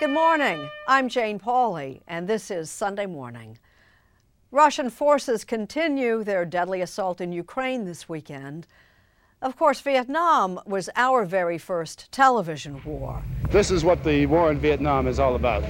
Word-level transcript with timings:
Good 0.00 0.10
morning. 0.10 0.68
I'm 0.88 1.08
Jane 1.08 1.38
Pauley, 1.38 2.00
and 2.08 2.26
this 2.26 2.50
is 2.50 2.68
Sunday 2.68 3.06
Morning. 3.06 3.58
Russian 4.50 4.90
forces 4.90 5.44
continue 5.44 6.24
their 6.24 6.44
deadly 6.44 6.80
assault 6.80 7.20
in 7.20 7.30
Ukraine 7.30 7.84
this 7.84 8.08
weekend. 8.08 8.66
Of 9.40 9.56
course, 9.56 9.80
Vietnam 9.80 10.58
was 10.66 10.90
our 10.96 11.24
very 11.24 11.58
first 11.58 12.10
television 12.10 12.82
war. 12.84 13.22
This 13.50 13.70
is 13.70 13.84
what 13.84 14.02
the 14.02 14.26
war 14.26 14.50
in 14.50 14.58
Vietnam 14.58 15.06
is 15.06 15.20
all 15.20 15.36
about. 15.36 15.62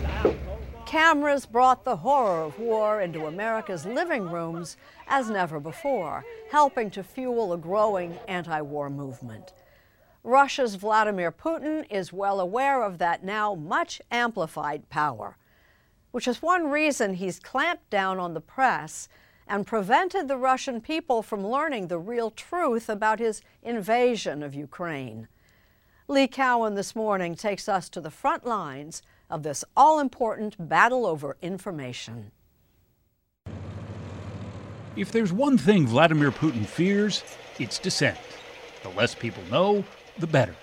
Cameras 0.86 1.44
brought 1.44 1.84
the 1.84 1.96
horror 1.96 2.44
of 2.44 2.58
war 2.58 3.02
into 3.02 3.26
America's 3.26 3.84
living 3.84 4.30
rooms 4.30 4.78
as 5.06 5.28
never 5.28 5.60
before, 5.60 6.24
helping 6.50 6.90
to 6.92 7.02
fuel 7.02 7.52
a 7.52 7.58
growing 7.58 8.16
anti 8.26 8.62
war 8.62 8.88
movement. 8.88 9.52
Russia's 10.26 10.76
Vladimir 10.76 11.30
Putin 11.30 11.84
is 11.90 12.10
well 12.10 12.40
aware 12.40 12.82
of 12.82 12.96
that 12.96 13.22
now 13.22 13.54
much 13.54 14.00
amplified 14.10 14.88
power, 14.88 15.36
which 16.12 16.26
is 16.26 16.40
one 16.40 16.70
reason 16.70 17.12
he's 17.12 17.38
clamped 17.38 17.90
down 17.90 18.18
on 18.18 18.32
the 18.32 18.40
press 18.40 19.06
and 19.46 19.66
prevented 19.66 20.26
the 20.26 20.38
Russian 20.38 20.80
people 20.80 21.22
from 21.22 21.46
learning 21.46 21.88
the 21.88 21.98
real 21.98 22.30
truth 22.30 22.88
about 22.88 23.18
his 23.18 23.42
invasion 23.62 24.42
of 24.42 24.54
Ukraine. 24.54 25.28
Lee 26.08 26.26
Cowan 26.26 26.74
this 26.74 26.96
morning 26.96 27.34
takes 27.34 27.68
us 27.68 27.90
to 27.90 28.00
the 28.00 28.10
front 28.10 28.46
lines 28.46 29.02
of 29.28 29.42
this 29.42 29.62
all 29.76 30.00
important 30.00 30.56
battle 30.70 31.04
over 31.04 31.36
information. 31.42 32.30
If 34.96 35.12
there's 35.12 35.34
one 35.34 35.58
thing 35.58 35.86
Vladimir 35.86 36.30
Putin 36.30 36.64
fears, 36.64 37.22
it's 37.58 37.78
dissent. 37.78 38.16
The 38.82 38.88
less 38.90 39.14
people 39.14 39.42
know, 39.50 39.84
the 40.18 40.26
better. 40.26 40.54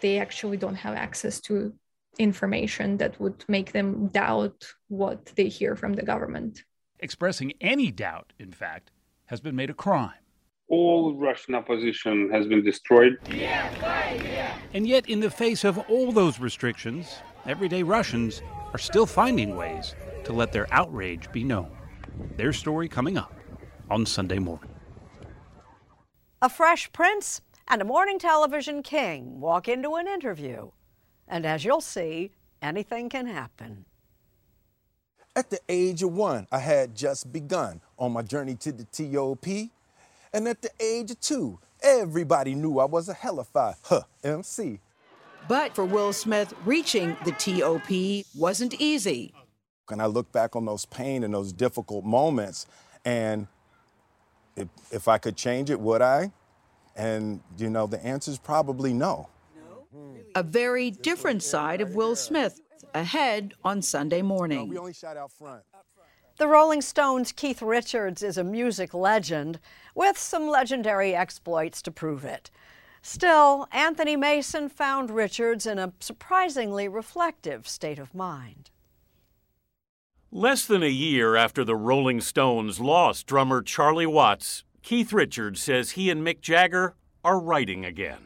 They 0.00 0.18
actually 0.18 0.56
don't 0.56 0.74
have 0.74 0.94
access 0.94 1.40
to 1.42 1.72
information 2.18 2.96
that 2.98 3.18
would 3.20 3.44
make 3.48 3.72
them 3.72 4.08
doubt 4.08 4.66
what 4.88 5.26
they 5.36 5.48
hear 5.48 5.76
from 5.76 5.94
the 5.94 6.02
government. 6.02 6.64
Expressing 7.00 7.52
any 7.60 7.90
doubt, 7.90 8.32
in 8.38 8.52
fact, 8.52 8.90
has 9.26 9.40
been 9.40 9.56
made 9.56 9.70
a 9.70 9.74
crime. 9.74 10.12
All 10.68 11.14
Russian 11.14 11.54
opposition 11.54 12.30
has 12.30 12.46
been 12.46 12.64
destroyed. 12.64 13.18
And 14.74 14.86
yet, 14.86 15.08
in 15.08 15.20
the 15.20 15.30
face 15.30 15.64
of 15.64 15.78
all 15.90 16.12
those 16.12 16.38
restrictions, 16.38 17.18
everyday 17.46 17.82
Russians 17.82 18.42
are 18.72 18.78
still 18.78 19.06
finding 19.06 19.56
ways 19.56 19.94
to 20.24 20.32
let 20.32 20.52
their 20.52 20.72
outrage 20.72 21.30
be 21.32 21.44
known. 21.44 21.70
Their 22.36 22.52
story 22.52 22.88
coming 22.88 23.18
up 23.18 23.34
on 23.90 24.06
Sunday 24.06 24.38
morning. 24.38 24.70
A 26.40 26.48
fresh 26.48 26.90
prince 26.92 27.40
and 27.72 27.80
a 27.80 27.84
morning 27.86 28.18
television 28.18 28.82
king 28.82 29.40
walk 29.40 29.66
into 29.66 29.94
an 29.94 30.06
interview. 30.06 30.70
And 31.26 31.46
as 31.46 31.64
you'll 31.64 31.80
see, 31.80 32.32
anything 32.60 33.08
can 33.08 33.26
happen. 33.26 33.86
At 35.34 35.48
the 35.48 35.58
age 35.70 36.02
of 36.02 36.12
one, 36.12 36.46
I 36.52 36.58
had 36.58 36.94
just 36.94 37.32
begun 37.32 37.80
on 37.98 38.12
my 38.12 38.20
journey 38.20 38.56
to 38.56 38.72
the 38.72 38.84
TOP. 38.84 39.46
And 40.34 40.46
at 40.48 40.60
the 40.60 40.68
age 40.78 41.12
of 41.12 41.20
two, 41.20 41.60
everybody 41.82 42.54
knew 42.54 42.78
I 42.78 42.84
was 42.84 43.08
a 43.08 43.14
hellified 43.14 43.76
huh, 43.84 44.02
MC. 44.22 44.78
But 45.48 45.74
for 45.74 45.86
Will 45.86 46.12
Smith, 46.12 46.52
reaching 46.66 47.16
the 47.24 47.32
TOP 47.32 48.26
wasn't 48.38 48.74
easy. 48.82 49.32
And 49.88 50.02
I 50.02 50.06
look 50.06 50.30
back 50.30 50.56
on 50.56 50.66
those 50.66 50.84
pain 50.84 51.24
and 51.24 51.32
those 51.32 51.54
difficult 51.54 52.04
moments, 52.04 52.66
and 53.06 53.46
if, 54.56 54.68
if 54.90 55.08
I 55.08 55.16
could 55.16 55.36
change 55.36 55.70
it, 55.70 55.80
would 55.80 56.02
I? 56.02 56.32
And, 56.96 57.40
you 57.58 57.70
know, 57.70 57.86
the 57.86 58.04
answer 58.04 58.30
is 58.30 58.38
probably 58.38 58.92
no. 58.92 59.28
A 60.34 60.42
very 60.42 60.90
different 60.90 61.42
side 61.42 61.80
of 61.80 61.94
Will 61.94 62.16
Smith 62.16 62.60
ahead 62.94 63.54
on 63.64 63.82
Sunday 63.82 64.22
morning. 64.22 64.68
We 64.68 64.78
only 64.78 64.92
shot 64.92 65.16
out 65.16 65.32
front. 65.32 65.62
The 66.38 66.48
Rolling 66.48 66.80
Stones' 66.80 67.30
Keith 67.30 67.60
Richards 67.60 68.22
is 68.22 68.38
a 68.38 68.44
music 68.44 68.94
legend 68.94 69.60
with 69.94 70.16
some 70.16 70.48
legendary 70.48 71.14
exploits 71.14 71.82
to 71.82 71.90
prove 71.90 72.24
it. 72.24 72.50
Still, 73.02 73.68
Anthony 73.70 74.16
Mason 74.16 74.68
found 74.68 75.10
Richards 75.10 75.66
in 75.66 75.78
a 75.78 75.92
surprisingly 76.00 76.88
reflective 76.88 77.68
state 77.68 77.98
of 77.98 78.14
mind. 78.14 78.70
Less 80.30 80.64
than 80.64 80.82
a 80.82 80.88
year 80.88 81.36
after 81.36 81.64
the 81.64 81.76
Rolling 81.76 82.20
Stones 82.20 82.80
lost 82.80 83.26
drummer 83.26 83.60
Charlie 83.60 84.06
Watts, 84.06 84.64
Keith 84.82 85.12
Richards 85.12 85.62
says 85.62 85.92
he 85.92 86.10
and 86.10 86.26
Mick 86.26 86.40
Jagger 86.40 86.94
are 87.24 87.38
writing 87.38 87.84
again. 87.84 88.18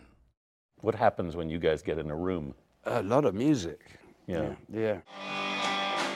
What 0.81 0.95
happens 0.95 1.37
when 1.37 1.51
you 1.51 1.59
guys 1.59 1.83
get 1.83 1.99
in 1.99 2.11
a 2.11 2.17
room? 2.17 2.55
A 2.85 3.03
lot 3.03 3.25
of 3.27 3.35
music. 3.35 3.81
Yeah. 4.27 4.55
Yeah. 4.73 5.01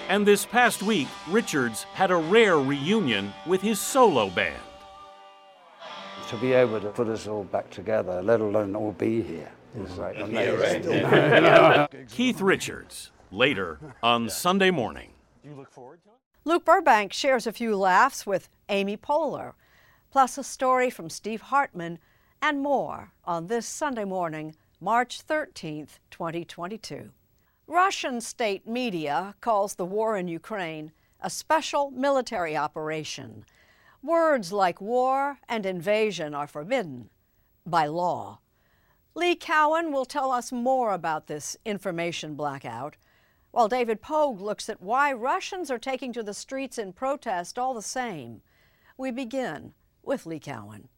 And 0.08 0.26
this 0.26 0.46
past 0.46 0.82
week, 0.82 1.08
Richards 1.28 1.84
had 1.94 2.10
a 2.10 2.16
rare 2.16 2.58
reunion 2.58 3.32
with 3.46 3.60
his 3.60 3.78
solo 3.78 4.30
band. 4.30 4.60
To 6.28 6.36
be 6.38 6.52
able 6.52 6.80
to 6.80 6.88
put 6.88 7.08
us 7.08 7.26
all 7.26 7.44
back 7.44 7.70
together, 7.70 8.22
let 8.22 8.40
alone 8.40 8.74
all 8.74 8.92
be 8.92 9.20
here, 9.20 9.50
is 9.76 9.98
like 9.98 10.18
amazing. 10.18 12.06
Keith 12.08 12.40
Richards, 12.40 13.10
later 13.30 13.78
on 14.02 14.30
Sunday 14.30 14.70
morning. 14.70 15.10
You 15.44 15.54
look 15.54 15.70
forward 15.70 16.02
to 16.04 16.10
it? 16.10 16.14
Luke 16.44 16.64
Burbank 16.64 17.12
shares 17.12 17.46
a 17.46 17.52
few 17.52 17.76
laughs 17.76 18.26
with 18.26 18.48
Amy 18.68 18.96
Poehler, 18.96 19.52
plus 20.10 20.36
a 20.36 20.44
story 20.44 20.90
from 20.90 21.08
Steve 21.08 21.40
Hartman 21.40 21.98
and 22.42 22.60
more 22.60 23.12
on 23.24 23.46
this 23.46 23.66
Sunday 23.66 24.04
morning, 24.04 24.56
March 24.80 25.24
13th, 25.26 25.98
2022. 26.10 27.10
Russian 27.66 28.20
state 28.20 28.66
media 28.66 29.34
calls 29.40 29.76
the 29.76 29.84
war 29.84 30.16
in 30.16 30.26
Ukraine 30.26 30.90
a 31.20 31.30
special 31.30 31.90
military 31.90 32.56
operation. 32.56 33.44
Words 34.02 34.52
like 34.52 34.80
war 34.80 35.38
and 35.48 35.64
invasion 35.64 36.34
are 36.34 36.46
forbidden 36.46 37.10
by 37.64 37.86
law. 37.86 38.40
Lee 39.14 39.36
Cowan 39.36 39.92
will 39.92 40.06
tell 40.06 40.32
us 40.32 40.50
more 40.50 40.92
about 40.92 41.26
this 41.26 41.56
information 41.64 42.34
blackout, 42.34 42.96
while 43.50 43.68
David 43.68 44.00
Pogue 44.00 44.40
looks 44.40 44.68
at 44.68 44.80
why 44.80 45.12
Russians 45.12 45.70
are 45.70 45.78
taking 45.78 46.12
to 46.14 46.22
the 46.22 46.34
streets 46.34 46.78
in 46.78 46.92
protest 46.92 47.58
all 47.58 47.74
the 47.74 47.82
same. 47.82 48.40
We 48.96 49.10
begin 49.10 49.74
with 50.02 50.26
Lee 50.26 50.40
Cowan. 50.40 50.88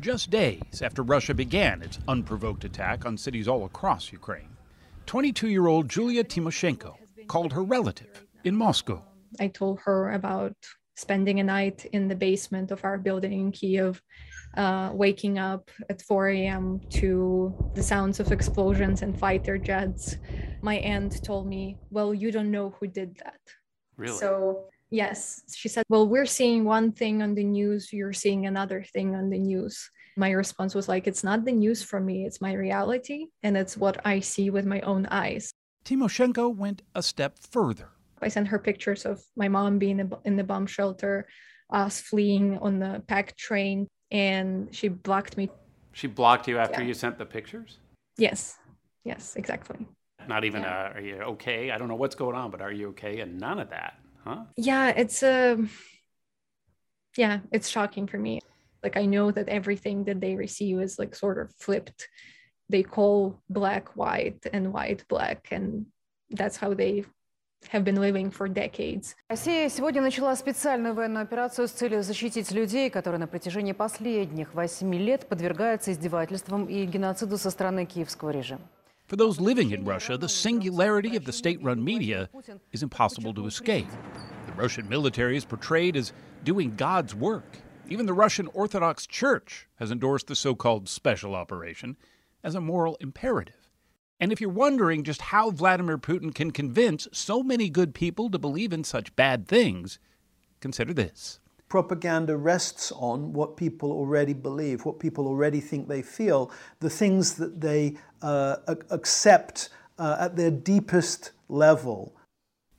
Just 0.00 0.30
days 0.30 0.80
after 0.82 1.02
Russia 1.02 1.34
began 1.34 1.82
its 1.82 1.98
unprovoked 2.08 2.64
attack 2.64 3.04
on 3.04 3.18
cities 3.18 3.46
all 3.46 3.66
across 3.66 4.12
Ukraine, 4.12 4.56
22 5.06 5.48
year 5.48 5.66
old 5.66 5.88
Julia 5.88 6.24
Timoshenko 6.24 6.94
called 7.26 7.52
her 7.52 7.62
relative 7.62 8.24
in 8.44 8.56
Moscow. 8.56 9.02
I 9.38 9.48
told 9.48 9.78
her 9.80 10.12
about 10.12 10.54
spending 10.96 11.40
a 11.40 11.44
night 11.44 11.86
in 11.92 12.08
the 12.08 12.14
basement 12.14 12.70
of 12.70 12.84
our 12.84 12.98
building 12.98 13.32
in 13.32 13.52
Kiev, 13.52 14.02
uh, 14.56 14.90
waking 14.92 15.38
up 15.38 15.70
at 15.88 16.02
4 16.02 16.28
a.m. 16.28 16.80
to 16.90 17.54
the 17.74 17.82
sounds 17.82 18.20
of 18.20 18.32
explosions 18.32 19.02
and 19.02 19.18
fighter 19.18 19.58
jets. 19.58 20.16
My 20.62 20.76
aunt 20.76 21.22
told 21.24 21.46
me, 21.46 21.76
Well, 21.90 22.12
you 22.12 22.32
don't 22.32 22.50
know 22.50 22.70
who 22.78 22.86
did 22.86 23.16
that. 23.24 23.40
Really? 23.96 24.18
So, 24.18 24.64
yes, 24.90 25.42
she 25.54 25.68
said, 25.68 25.84
Well, 25.88 26.06
we're 26.08 26.26
seeing 26.26 26.64
one 26.64 26.92
thing 26.92 27.22
on 27.22 27.34
the 27.34 27.44
news, 27.44 27.92
you're 27.92 28.12
seeing 28.12 28.46
another 28.46 28.84
thing 28.92 29.14
on 29.14 29.30
the 29.30 29.38
news. 29.38 29.90
My 30.16 30.30
response 30.30 30.74
was 30.74 30.88
like, 30.88 31.06
It's 31.06 31.24
not 31.24 31.44
the 31.44 31.52
news 31.52 31.82
for 31.82 32.00
me, 32.00 32.26
it's 32.26 32.40
my 32.40 32.52
reality, 32.52 33.26
and 33.42 33.56
it's 33.56 33.76
what 33.76 34.04
I 34.04 34.20
see 34.20 34.50
with 34.50 34.66
my 34.66 34.80
own 34.80 35.06
eyes. 35.06 35.52
Timoshenko 35.84 36.54
went 36.54 36.82
a 36.94 37.02
step 37.02 37.38
further. 37.38 37.88
I 38.20 38.28
sent 38.28 38.48
her 38.48 38.58
pictures 38.58 39.06
of 39.06 39.22
my 39.36 39.48
mom 39.48 39.78
being 39.78 40.12
in 40.24 40.36
the 40.36 40.44
bomb 40.44 40.66
shelter, 40.66 41.26
us 41.70 42.00
fleeing 42.00 42.58
on 42.58 42.78
the 42.78 43.02
packed 43.06 43.38
train, 43.38 43.86
and 44.10 44.68
she 44.74 44.88
blocked 44.88 45.36
me. 45.36 45.48
She 45.92 46.06
blocked 46.06 46.46
you 46.48 46.58
after 46.58 46.82
Yeah. 46.82 46.88
you 46.88 46.94
sent 46.94 47.16
the 47.16 47.24
pictures? 47.24 47.78
Yes, 48.18 48.58
yes, 49.04 49.36
exactly. 49.36 49.86
Not 50.28 50.44
even, 50.44 50.64
uh, 50.64 50.92
are 50.94 51.00
you 51.00 51.16
okay? 51.34 51.70
I 51.70 51.78
don't 51.78 51.88
know 51.88 51.94
what's 51.94 52.14
going 52.14 52.36
on, 52.36 52.50
but 52.50 52.60
are 52.60 52.70
you 52.72 52.88
okay? 52.90 53.20
And 53.20 53.40
none 53.40 53.58
of 53.58 53.70
that, 53.70 53.94
huh? 54.24 54.44
Yeah, 54.56 54.88
it's 54.88 55.22
a. 55.22 55.58
yeah, 57.16 57.40
it's 57.52 57.68
shocking 57.68 58.06
for 58.06 58.18
me. 58.18 58.40
Like 58.82 58.96
I 58.96 59.06
know 59.06 59.30
that 59.30 59.48
everything 59.48 60.04
that 60.04 60.20
they 60.20 60.36
receive 60.36 60.80
is 60.80 60.98
like 60.98 61.14
sort 61.14 61.38
of 61.38 61.52
flipped. 61.56 62.08
They 62.68 62.82
call 62.82 63.42
black 63.48 63.96
white 63.96 64.46
and 64.52 64.72
white 64.72 65.04
black, 65.08 65.48
and 65.50 65.86
that's 66.30 66.56
how 66.56 66.72
they 66.74 67.04
have 67.68 67.84
been 67.84 68.00
living 68.00 68.30
for 68.30 68.48
decades. 68.48 69.16
Россия 69.28 69.68
сегодня 69.68 70.00
начала 70.00 70.34
специальную 70.36 70.94
военную 70.94 71.22
операцию 71.22 71.68
с 71.68 71.72
целью 71.72 72.02
защитить 72.02 72.50
людей, 72.52 72.88
которые 72.88 73.18
на 73.18 73.26
протяжении 73.26 73.72
последних 73.72 74.54
восьми 74.54 74.98
лет 74.98 75.28
подвергаются 75.28 75.92
издевательствам 75.92 76.66
и 76.66 76.86
геноциду 76.86 77.36
со 77.36 77.50
стороны 77.50 77.84
киевского 77.84 78.30
режима. 78.30 78.62
For 79.10 79.16
those 79.16 79.40
living 79.40 79.72
in 79.72 79.84
Russia, 79.84 80.16
the 80.16 80.28
singularity 80.28 81.16
of 81.16 81.24
the 81.24 81.32
state 81.32 81.60
run 81.60 81.82
media 81.82 82.30
is 82.70 82.84
impossible 82.84 83.34
to 83.34 83.46
escape. 83.46 83.88
The 84.46 84.52
Russian 84.52 84.88
military 84.88 85.36
is 85.36 85.44
portrayed 85.44 85.96
as 85.96 86.12
doing 86.44 86.76
God's 86.76 87.12
work. 87.12 87.58
Even 87.88 88.06
the 88.06 88.14
Russian 88.14 88.46
Orthodox 88.54 89.08
Church 89.08 89.66
has 89.80 89.90
endorsed 89.90 90.28
the 90.28 90.36
so 90.36 90.54
called 90.54 90.88
special 90.88 91.34
operation 91.34 91.96
as 92.44 92.54
a 92.54 92.60
moral 92.60 92.96
imperative. 93.00 93.72
And 94.20 94.30
if 94.30 94.40
you're 94.40 94.48
wondering 94.48 95.02
just 95.02 95.22
how 95.22 95.50
Vladimir 95.50 95.98
Putin 95.98 96.32
can 96.32 96.52
convince 96.52 97.08
so 97.12 97.42
many 97.42 97.68
good 97.68 97.94
people 97.94 98.30
to 98.30 98.38
believe 98.38 98.72
in 98.72 98.84
such 98.84 99.16
bad 99.16 99.48
things, 99.48 99.98
consider 100.60 100.94
this. 100.94 101.40
Propaganda 101.70 102.36
rests 102.36 102.92
on 102.92 103.32
what 103.32 103.56
people 103.56 103.92
already 103.92 104.34
believe, 104.34 104.84
what 104.84 104.98
people 104.98 105.26
already 105.26 105.60
think 105.60 105.88
they 105.88 106.02
feel, 106.02 106.50
the 106.80 106.90
things 106.90 107.34
that 107.36 107.60
they 107.60 107.96
uh, 108.20 108.56
accept 108.90 109.70
uh, 109.98 110.16
at 110.20 110.36
their 110.36 110.50
deepest 110.50 111.30
level. 111.48 112.14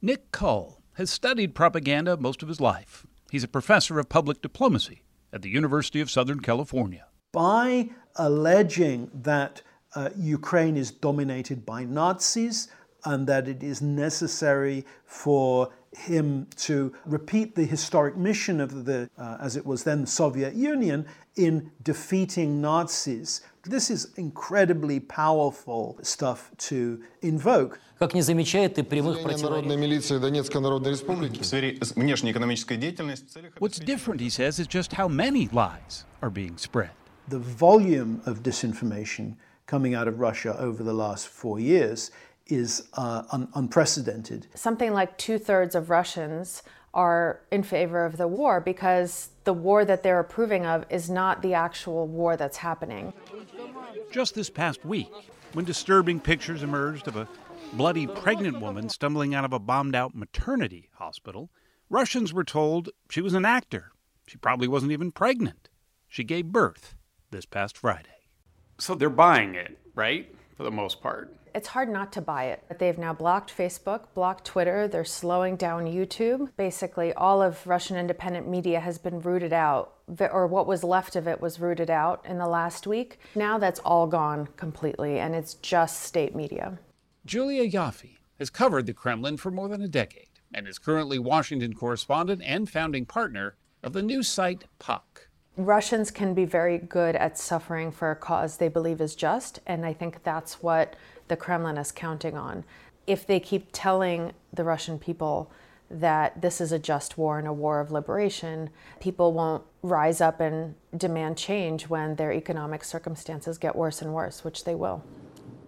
Nick 0.01 0.31
Cull 0.31 0.81
has 0.93 1.09
studied 1.09 1.55
propaganda 1.55 2.17
most 2.17 2.43
of 2.43 2.49
his 2.49 2.59
life. 2.59 3.07
He's 3.31 3.45
a 3.45 3.47
professor 3.47 3.97
of 3.97 4.09
public 4.09 4.41
diplomacy 4.41 5.03
at 5.31 5.41
the 5.41 5.49
University 5.49 6.01
of 6.01 6.11
Southern 6.11 6.41
California. 6.41 7.07
By 7.31 7.91
alleging 8.17 9.09
that 9.13 9.61
uh, 9.95 10.09
Ukraine 10.17 10.75
is 10.75 10.91
dominated 10.91 11.65
by 11.65 11.85
Nazis 11.85 12.67
and 13.04 13.26
that 13.26 13.48
it 13.48 13.62
is 13.62 13.80
necessary 13.80 14.84
for 15.04 15.70
him 15.96 16.46
to 16.56 16.92
repeat 17.06 17.54
the 17.54 17.64
historic 17.64 18.16
mission 18.16 18.60
of 18.60 18.84
the, 18.84 19.08
uh, 19.16 19.38
as 19.40 19.56
it 19.56 19.64
was 19.64 19.84
then, 19.84 20.02
the 20.02 20.06
Soviet 20.06 20.54
Union 20.54 21.06
in 21.36 21.70
defeating 21.82 22.60
Nazis. 22.60 23.40
This 23.64 23.90
is 23.90 24.12
incredibly 24.16 25.00
powerful 25.00 25.98
stuff 26.02 26.50
to 26.58 27.02
invoke. 27.22 27.80
Как 27.98 28.12
не 28.12 28.20
замечает 28.20 28.78
и 28.78 28.82
прямых 28.82 29.24
Народной 29.24 29.76
милиции 29.76 30.18
Донецкой 30.18 30.60
Народной 30.60 30.90
Республики. 30.90 31.42
В 31.42 31.46
сфере 31.46 31.78
внешнеэкономической 31.94 32.76
деятельности 32.76 33.26
в 33.26 33.30
целях 33.30 33.52
What's 33.58 33.78
different, 33.78 34.20
he 34.20 34.28
says, 34.28 34.58
is 34.58 34.66
just 34.66 34.92
how 34.92 35.08
many 35.08 35.48
lies 35.50 36.04
are 36.20 36.30
being 36.30 36.58
spread. 36.58 36.90
The 37.28 37.38
volume 37.38 38.20
of 38.26 38.42
disinformation 38.42 39.36
coming 39.66 39.94
out 39.94 40.06
of 40.06 40.20
Russia 40.20 40.54
over 40.58 40.84
the 40.84 40.92
last 40.92 41.26
four 41.26 41.58
years 41.58 42.10
is 42.51 42.89
uh, 42.93 43.23
un- 43.31 43.47
unprecedented. 43.55 44.47
Something 44.53 44.93
like 44.93 45.17
two 45.17 45.37
thirds 45.37 45.75
of 45.75 45.89
Russians 45.89 46.63
are 46.93 47.41
in 47.51 47.63
favor 47.63 48.05
of 48.05 48.17
the 48.17 48.27
war 48.27 48.59
because 48.59 49.29
the 49.45 49.53
war 49.53 49.85
that 49.85 50.03
they're 50.03 50.19
approving 50.19 50.65
of 50.65 50.85
is 50.89 51.09
not 51.09 51.41
the 51.41 51.53
actual 51.53 52.07
war 52.07 52.35
that's 52.35 52.57
happening. 52.57 53.13
Just 54.11 54.35
this 54.35 54.49
past 54.49 54.83
week, 54.83 55.09
when 55.53 55.65
disturbing 55.65 56.19
pictures 56.19 56.63
emerged 56.63 57.07
of 57.07 57.15
a 57.15 57.27
bloody 57.73 58.07
pregnant 58.07 58.59
woman 58.59 58.89
stumbling 58.89 59.33
out 59.33 59.45
of 59.45 59.53
a 59.53 59.59
bombed 59.59 59.95
out 59.95 60.13
maternity 60.13 60.89
hospital, 60.95 61.49
Russians 61.89 62.33
were 62.33 62.43
told 62.43 62.89
she 63.09 63.21
was 63.21 63.33
an 63.33 63.45
actor. 63.45 63.91
She 64.27 64.37
probably 64.37 64.67
wasn't 64.67 64.91
even 64.91 65.11
pregnant. 65.11 65.69
She 66.07 66.23
gave 66.23 66.47
birth 66.47 66.95
this 67.31 67.45
past 67.45 67.77
Friday. 67.77 68.09
So 68.77 68.95
they're 68.95 69.09
buying 69.09 69.55
it, 69.55 69.77
right? 69.95 70.33
For 70.57 70.63
the 70.63 70.71
most 70.71 71.01
part. 71.01 71.33
It's 71.53 71.69
hard 71.69 71.89
not 71.89 72.11
to 72.13 72.21
buy 72.21 72.45
it. 72.45 72.63
But 72.67 72.79
they've 72.79 72.97
now 72.97 73.13
blocked 73.13 73.55
Facebook, 73.55 74.05
blocked 74.13 74.45
Twitter, 74.45 74.87
they're 74.87 75.03
slowing 75.03 75.55
down 75.55 75.85
YouTube. 75.85 76.49
Basically, 76.57 77.13
all 77.13 77.41
of 77.41 77.65
Russian 77.67 77.97
independent 77.97 78.47
media 78.47 78.79
has 78.79 78.97
been 78.97 79.19
rooted 79.21 79.53
out, 79.53 79.93
or 80.19 80.47
what 80.47 80.67
was 80.67 80.83
left 80.83 81.15
of 81.15 81.27
it 81.27 81.41
was 81.41 81.59
rooted 81.59 81.89
out 81.89 82.25
in 82.25 82.37
the 82.37 82.47
last 82.47 82.87
week. 82.87 83.19
Now 83.35 83.57
that's 83.57 83.79
all 83.79 84.07
gone 84.07 84.47
completely, 84.57 85.19
and 85.19 85.35
it's 85.35 85.55
just 85.55 86.03
state 86.03 86.35
media. 86.35 86.79
Julia 87.25 87.69
Ioffe 87.69 88.17
has 88.39 88.49
covered 88.49 88.85
the 88.85 88.93
Kremlin 88.93 89.37
for 89.37 89.51
more 89.51 89.67
than 89.67 89.81
a 89.81 89.87
decade 89.87 90.27
and 90.53 90.67
is 90.67 90.79
currently 90.79 91.19
Washington 91.19 91.73
correspondent 91.73 92.41
and 92.43 92.69
founding 92.69 93.05
partner 93.05 93.55
of 93.83 93.93
the 93.93 94.01
news 94.01 94.27
site 94.27 94.65
Puck. 94.79 95.29
Russians 95.57 96.11
can 96.11 96.33
be 96.33 96.45
very 96.45 96.77
good 96.77 97.15
at 97.15 97.37
suffering 97.37 97.91
for 97.91 98.09
a 98.09 98.15
cause 98.15 98.57
they 98.57 98.69
believe 98.69 99.01
is 99.01 99.15
just, 99.15 99.59
and 99.67 99.85
I 99.85 99.93
think 99.93 100.23
that's 100.23 100.63
what 100.63 100.95
the 101.31 101.37
Kremlin 101.37 101.77
is 101.77 101.93
counting 101.93 102.37
on. 102.37 102.65
If 103.07 103.25
they 103.25 103.39
keep 103.39 103.69
telling 103.71 104.33
the 104.51 104.65
Russian 104.65 104.99
people 104.99 105.49
that 105.89 106.41
this 106.41 106.59
is 106.59 106.73
a 106.73 106.79
just 106.79 107.17
war 107.17 107.39
and 107.39 107.47
a 107.47 107.53
war 107.53 107.79
of 107.79 107.91
liberation. 107.91 108.69
People 108.99 109.33
won't 109.33 109.63
rise 109.81 110.21
up 110.21 110.39
and 110.39 110.75
demand 110.95 111.37
change 111.37 111.87
when 111.87 112.15
their 112.15 112.31
economic 112.31 112.83
circumstances 112.83 113.57
get 113.57 113.75
worse 113.75 114.01
and 114.01 114.13
worse, 114.13 114.43
which 114.43 114.63
they 114.63 114.75
will. 114.75 115.03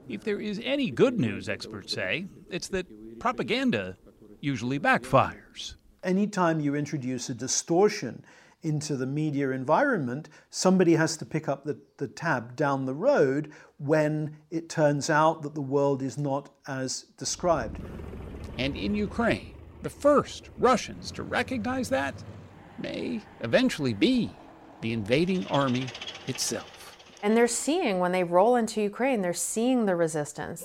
If 0.08 0.24
there 0.24 0.40
is 0.40 0.62
any 0.64 0.90
good 0.92 1.20
news, 1.20 1.50
experts 1.50 1.94
say, 1.94 2.26
it's 2.50 2.68
that 2.70 2.86
propaganda 3.20 3.98
usually 4.40 4.80
backfires. 4.80 5.76
Anytime 6.04 6.60
you 6.60 6.76
introduce 6.76 7.30
a 7.30 7.34
distortion 7.34 8.24
into 8.62 8.96
the 8.96 9.06
media 9.06 9.52
environment, 9.52 10.30
somebody 10.50 10.96
has 10.96 11.18
to 11.18 11.26
pick 11.26 11.50
up 11.50 11.66
the, 11.66 11.78
the 11.98 12.08
tab 12.08 12.56
down 12.56 12.86
the 12.86 12.94
road 12.94 13.52
when 13.84 14.38
it 14.50 14.70
turns 14.70 15.10
out 15.10 15.42
that 15.42 15.54
the 15.54 15.62
world 15.62 16.02
is 16.02 16.18
not 16.18 16.50
as 16.68 17.06
described. 17.18 17.80
And 18.58 18.78
in 18.78 18.96
Ukraine, 18.96 19.56
the 19.82 19.90
first 19.90 20.50
Russians 20.58 21.12
to 21.12 21.24
recognize 21.24 21.90
that 21.90 22.24
may 22.78 23.22
eventually 23.42 23.94
be 23.94 24.32
the 24.82 24.94
invading 24.94 25.46
army 25.48 25.88
itself. 26.28 26.98
And 27.22 27.36
they're 27.36 27.48
seeing, 27.48 28.00
when 28.00 28.14
they 28.14 28.24
roll 28.24 28.56
into 28.56 28.82
Ukraine, 28.82 29.22
they're 29.22 29.34
seeing 29.34 29.86
the 29.86 29.96
resistance. 29.96 30.64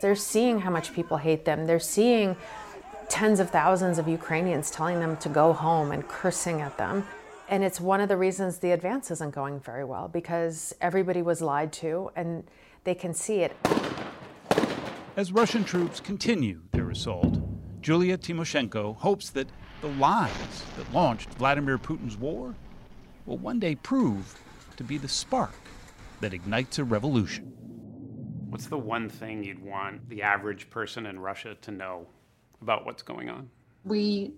They're 0.00 0.14
seeing 0.14 0.60
how 0.60 0.70
much 0.70 0.92
people 0.94 1.18
hate 1.18 1.44
them. 1.44 1.66
They're 1.66 1.80
seeing 1.80 2.36
tens 3.08 3.40
of 3.40 3.50
thousands 3.50 3.98
of 3.98 4.08
Ukrainians 4.08 4.70
telling 4.70 5.00
them 5.00 5.16
to 5.18 5.28
go 5.28 5.52
home 5.52 5.92
and 5.92 6.06
cursing 6.08 6.60
at 6.60 6.76
them. 6.78 7.06
And 7.48 7.62
it's 7.62 7.80
one 7.80 8.00
of 8.00 8.08
the 8.08 8.16
reasons 8.16 8.58
the 8.58 8.70
advance 8.72 9.10
isn't 9.10 9.34
going 9.34 9.60
very 9.60 9.84
well 9.84 10.08
because 10.08 10.74
everybody 10.80 11.22
was 11.22 11.42
lied 11.42 11.72
to 11.74 12.10
and 12.16 12.44
they 12.84 12.94
can 12.94 13.12
see 13.12 13.40
it. 13.40 13.56
As 15.16 15.30
Russian 15.30 15.62
troops 15.62 16.00
continue 16.00 16.62
their 16.72 16.90
assault, 16.90 17.38
Julia 17.80 18.16
Timoshenko 18.16 18.96
hopes 18.96 19.30
that 19.30 19.48
the 19.82 19.88
lies 19.88 20.64
that 20.76 20.90
launched 20.92 21.28
Vladimir 21.34 21.76
Putin's 21.76 22.16
war 22.16 22.54
will 23.26 23.38
one 23.38 23.60
day 23.60 23.74
prove 23.74 24.40
to 24.76 24.82
be 24.82 24.96
the 24.96 25.08
spark 25.08 25.54
that 26.20 26.32
ignites 26.32 26.78
a 26.78 26.84
revolution. 26.84 27.52
What's 28.48 28.66
the 28.66 28.78
one 28.78 29.08
thing 29.08 29.44
you'd 29.44 29.62
want 29.62 30.08
the 30.08 30.22
average 30.22 30.70
person 30.70 31.06
in 31.06 31.20
Russia 31.20 31.56
to 31.60 31.70
know 31.70 32.06
about 32.62 32.86
what's 32.86 33.02
going 33.02 33.28
on? 33.28 33.50
We 33.84 34.32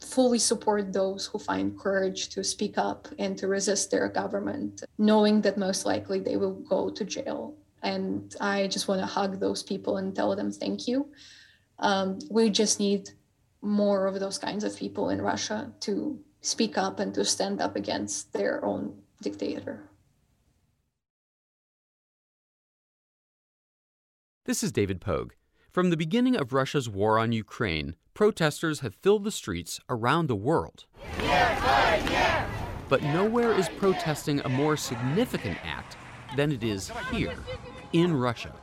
fully 0.00 0.38
support 0.38 0.92
those 0.92 1.26
who 1.26 1.38
find 1.38 1.78
courage 1.78 2.28
to 2.30 2.44
speak 2.44 2.78
up 2.78 3.08
and 3.18 3.36
to 3.38 3.48
resist 3.48 3.90
their 3.90 4.08
government, 4.08 4.82
knowing 4.98 5.40
that 5.42 5.56
most 5.56 5.86
likely 5.86 6.20
they 6.20 6.36
will 6.36 6.54
go 6.54 6.90
to 6.90 7.04
jail. 7.04 7.54
And 7.82 8.34
I 8.40 8.66
just 8.66 8.88
want 8.88 9.00
to 9.00 9.06
hug 9.06 9.40
those 9.40 9.62
people 9.62 9.96
and 9.96 10.14
tell 10.14 10.34
them 10.36 10.52
thank 10.52 10.88
you. 10.88 11.08
Um, 11.78 12.18
we 12.30 12.50
just 12.50 12.80
need 12.80 13.10
more 13.62 14.06
of 14.06 14.20
those 14.20 14.38
kinds 14.38 14.64
of 14.64 14.76
people 14.76 15.10
in 15.10 15.20
Russia 15.20 15.72
to 15.80 16.18
speak 16.40 16.78
up 16.78 17.00
and 17.00 17.14
to 17.14 17.24
stand 17.24 17.60
up 17.60 17.76
against 17.76 18.32
their 18.32 18.64
own 18.64 18.94
dictator. 19.22 19.88
This 24.44 24.62
is 24.62 24.70
David 24.70 25.00
Pogue. 25.00 25.32
From 25.76 25.90
the 25.90 25.96
beginning 25.98 26.36
of 26.36 26.54
Russia's 26.54 26.88
war 26.88 27.18
on 27.18 27.32
Ukraine, 27.32 27.96
protesters 28.14 28.80
have 28.80 28.94
filled 29.02 29.24
the 29.24 29.30
streets 29.30 29.78
around 29.90 30.26
the 30.26 30.34
world. 30.34 30.86
But 32.88 33.02
nowhere 33.02 33.52
is 33.52 33.68
protesting 33.68 34.40
a 34.40 34.48
more 34.48 34.78
significant 34.78 35.58
act 35.62 35.98
than 36.34 36.50
it 36.50 36.64
is 36.64 36.90
here, 37.12 37.36
in 37.92 38.14
Russia. 38.14 38.54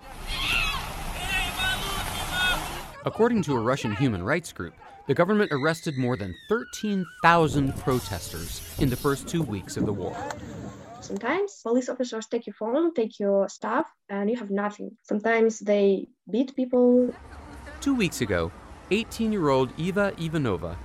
According 3.06 3.44
to 3.44 3.54
a 3.54 3.60
Russian 3.60 3.96
human 3.96 4.24
rights 4.24 4.52
group, 4.52 4.74
the 5.06 5.14
government 5.14 5.52
arrested 5.52 6.00
more 6.00 6.18
than 6.18 6.34
13,000 6.50 7.78
protesters 7.78 8.76
in 8.80 8.90
the 8.90 8.96
first 8.96 9.28
two 9.28 9.44
weeks 9.44 9.78
of 9.78 9.86
the 9.86 9.94
war. 9.94 10.18
Sometimes 11.04 11.60
police 11.62 11.90
officers 11.90 12.28
take 12.28 12.48
your 12.48 12.54
phone, 12.54 12.94
take 12.94 13.20
your 13.20 13.50
stuff, 13.50 13.92
and 14.08 14.30
you 14.30 14.38
have 14.38 14.50
nothing. 14.50 14.96
Sometimes 15.04 15.60
they 15.60 16.08
beat 16.32 16.56
people. 16.56 17.14
Two 17.82 17.94
weeks 17.94 18.22
ago, 18.22 18.52
18 18.90 19.34
year 19.34 19.50
old 19.50 19.70
Eva 19.78 20.14
Ivanova 20.18 20.78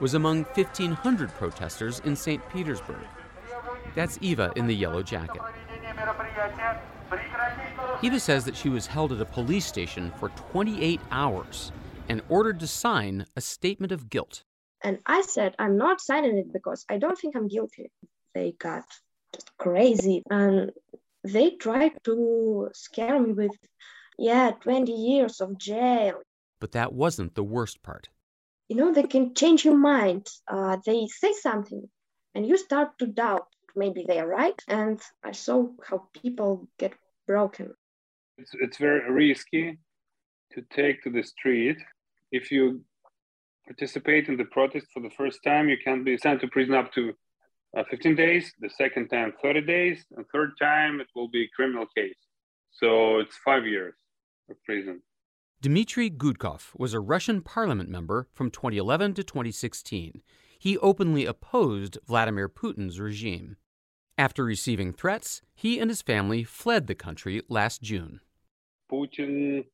was 0.00 0.14
among 0.14 0.44
1,500 0.54 1.28
protesters 1.30 2.00
in 2.00 2.16
St. 2.16 2.40
Petersburg. 2.48 3.04
That's 3.94 4.16
Eva 4.22 4.52
in 4.56 4.66
the 4.66 4.74
yellow 4.74 5.02
jacket. 5.02 5.42
Eva 8.02 8.20
says 8.20 8.44
that 8.44 8.56
she 8.56 8.68
was 8.68 8.86
held 8.86 9.12
at 9.12 9.20
a 9.20 9.24
police 9.24 9.66
station 9.66 10.12
for 10.18 10.30
28 10.30 11.00
hours 11.10 11.72
and 12.08 12.22
ordered 12.28 12.60
to 12.60 12.66
sign 12.66 13.26
a 13.36 13.40
statement 13.40 13.92
of 13.92 14.08
guilt. 14.08 14.44
And 14.82 14.98
I 15.06 15.22
said, 15.22 15.54
I'm 15.58 15.76
not 15.76 16.00
signing 16.00 16.38
it 16.38 16.52
because 16.52 16.84
I 16.88 16.98
don't 16.98 17.18
think 17.18 17.36
I'm 17.36 17.48
guilty. 17.48 17.90
They 18.34 18.52
got 18.58 18.84
just 19.34 19.50
crazy 19.58 20.22
and 20.30 20.72
they 21.24 21.50
tried 21.50 21.92
to 22.04 22.70
scare 22.72 23.18
me 23.20 23.32
with, 23.32 23.52
yeah, 24.18 24.52
20 24.60 24.92
years 24.92 25.40
of 25.40 25.58
jail. 25.58 26.20
But 26.60 26.72
that 26.72 26.92
wasn't 26.92 27.34
the 27.34 27.44
worst 27.44 27.82
part. 27.82 28.08
You 28.68 28.76
know, 28.76 28.92
they 28.92 29.04
can 29.04 29.34
change 29.34 29.64
your 29.64 29.76
mind. 29.76 30.26
Uh, 30.46 30.76
they 30.84 31.06
say 31.06 31.32
something 31.32 31.88
and 32.34 32.46
you 32.46 32.56
start 32.56 32.98
to 32.98 33.06
doubt 33.06 33.46
maybe 33.74 34.04
they 34.06 34.18
are 34.18 34.26
right. 34.26 34.60
And 34.68 35.00
I 35.24 35.32
saw 35.32 35.68
how 35.84 36.08
people 36.22 36.68
get 36.78 36.92
broken. 37.26 37.74
It's, 38.36 38.52
it's 38.54 38.76
very 38.76 39.10
risky 39.10 39.78
to 40.52 40.62
take 40.70 41.02
to 41.02 41.10
the 41.10 41.22
street. 41.22 41.78
If 42.30 42.50
you 42.50 42.84
participate 43.68 44.28
in 44.28 44.36
the 44.36 44.46
protest 44.46 44.86
for 44.92 45.00
the 45.00 45.10
first 45.10 45.38
time, 45.44 45.68
you 45.68 45.76
can 45.82 46.02
be 46.02 46.16
sent 46.16 46.40
to 46.40 46.48
prison 46.48 46.74
up 46.74 46.92
to 46.94 47.12
uh, 47.76 47.84
15 47.90 48.16
days. 48.16 48.52
The 48.60 48.70
second 48.70 49.08
time, 49.08 49.34
30 49.42 49.60
days. 49.62 50.04
And 50.16 50.24
third 50.32 50.52
time, 50.60 51.00
it 51.00 51.08
will 51.14 51.28
be 51.28 51.44
a 51.44 51.48
criminal 51.54 51.86
case. 51.96 52.18
So 52.72 53.18
it's 53.18 53.36
five 53.44 53.66
years 53.66 53.94
of 54.50 54.56
prison. 54.64 55.02
Dmitry 55.60 56.08
Gudkov 56.08 56.70
was 56.76 56.94
a 56.94 57.00
Russian 57.00 57.42
parliament 57.42 57.90
member 57.90 58.28
from 58.32 58.50
2011 58.50 59.14
to 59.14 59.24
2016. 59.24 60.22
He 60.58 60.78
openly 60.78 61.26
opposed 61.26 61.98
Vladimir 62.06 62.48
Putin's 62.48 62.98
regime. 62.98 63.56
After 64.16 64.44
receiving 64.44 64.92
threats, 64.92 65.42
he 65.54 65.78
and 65.78 65.90
his 65.90 66.02
family 66.02 66.42
fled 66.42 66.86
the 66.86 66.94
country 66.94 67.42
last 67.48 67.82
June. 67.82 68.20
Putin 68.90 69.64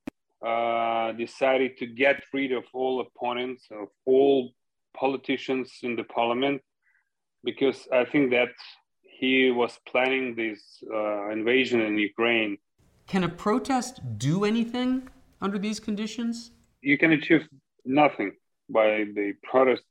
uh, 0.45 1.13
decided 1.13 1.77
to 1.79 1.87
get 1.87 2.23
rid 2.33 2.53
of 2.53 2.65
all 2.73 3.01
opponents, 3.01 3.65
of 3.71 3.89
all 4.05 4.51
politicians 4.95 5.73
in 5.83 5.97
the 5.97 6.05
parliament, 6.05 6.61
because 7.43 7.89
I 7.93 8.05
think 8.05 8.31
that 8.31 8.55
he 9.03 9.51
was 9.51 9.79
planning 9.91 10.35
this 10.35 10.61
uh, 10.93 11.31
invasion 11.31 11.81
in 11.81 11.99
Ukraine. 11.99 12.59
Can 13.07 13.25
a 13.25 13.29
protest 13.29 14.01
do 14.19 14.45
anything 14.45 15.09
under 15.41 15.59
these 15.59 15.81
conditions? 15.81 16.51
You 16.81 16.99
can 16.99 17.13
achieve 17.13 17.47
nothing 17.85 18.33
by 18.69 18.89
the 19.15 19.35
protest. 19.43 19.85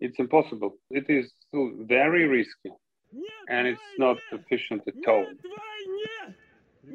It's 0.00 0.18
impossible. 0.18 0.76
It 0.90 1.06
is 1.08 1.32
still 1.46 1.70
very 1.98 2.24
risky, 2.26 2.72
and 3.48 3.66
it's 3.66 3.88
not 3.98 4.16
efficient 4.32 4.82
at 4.86 4.94
all. 5.08 5.26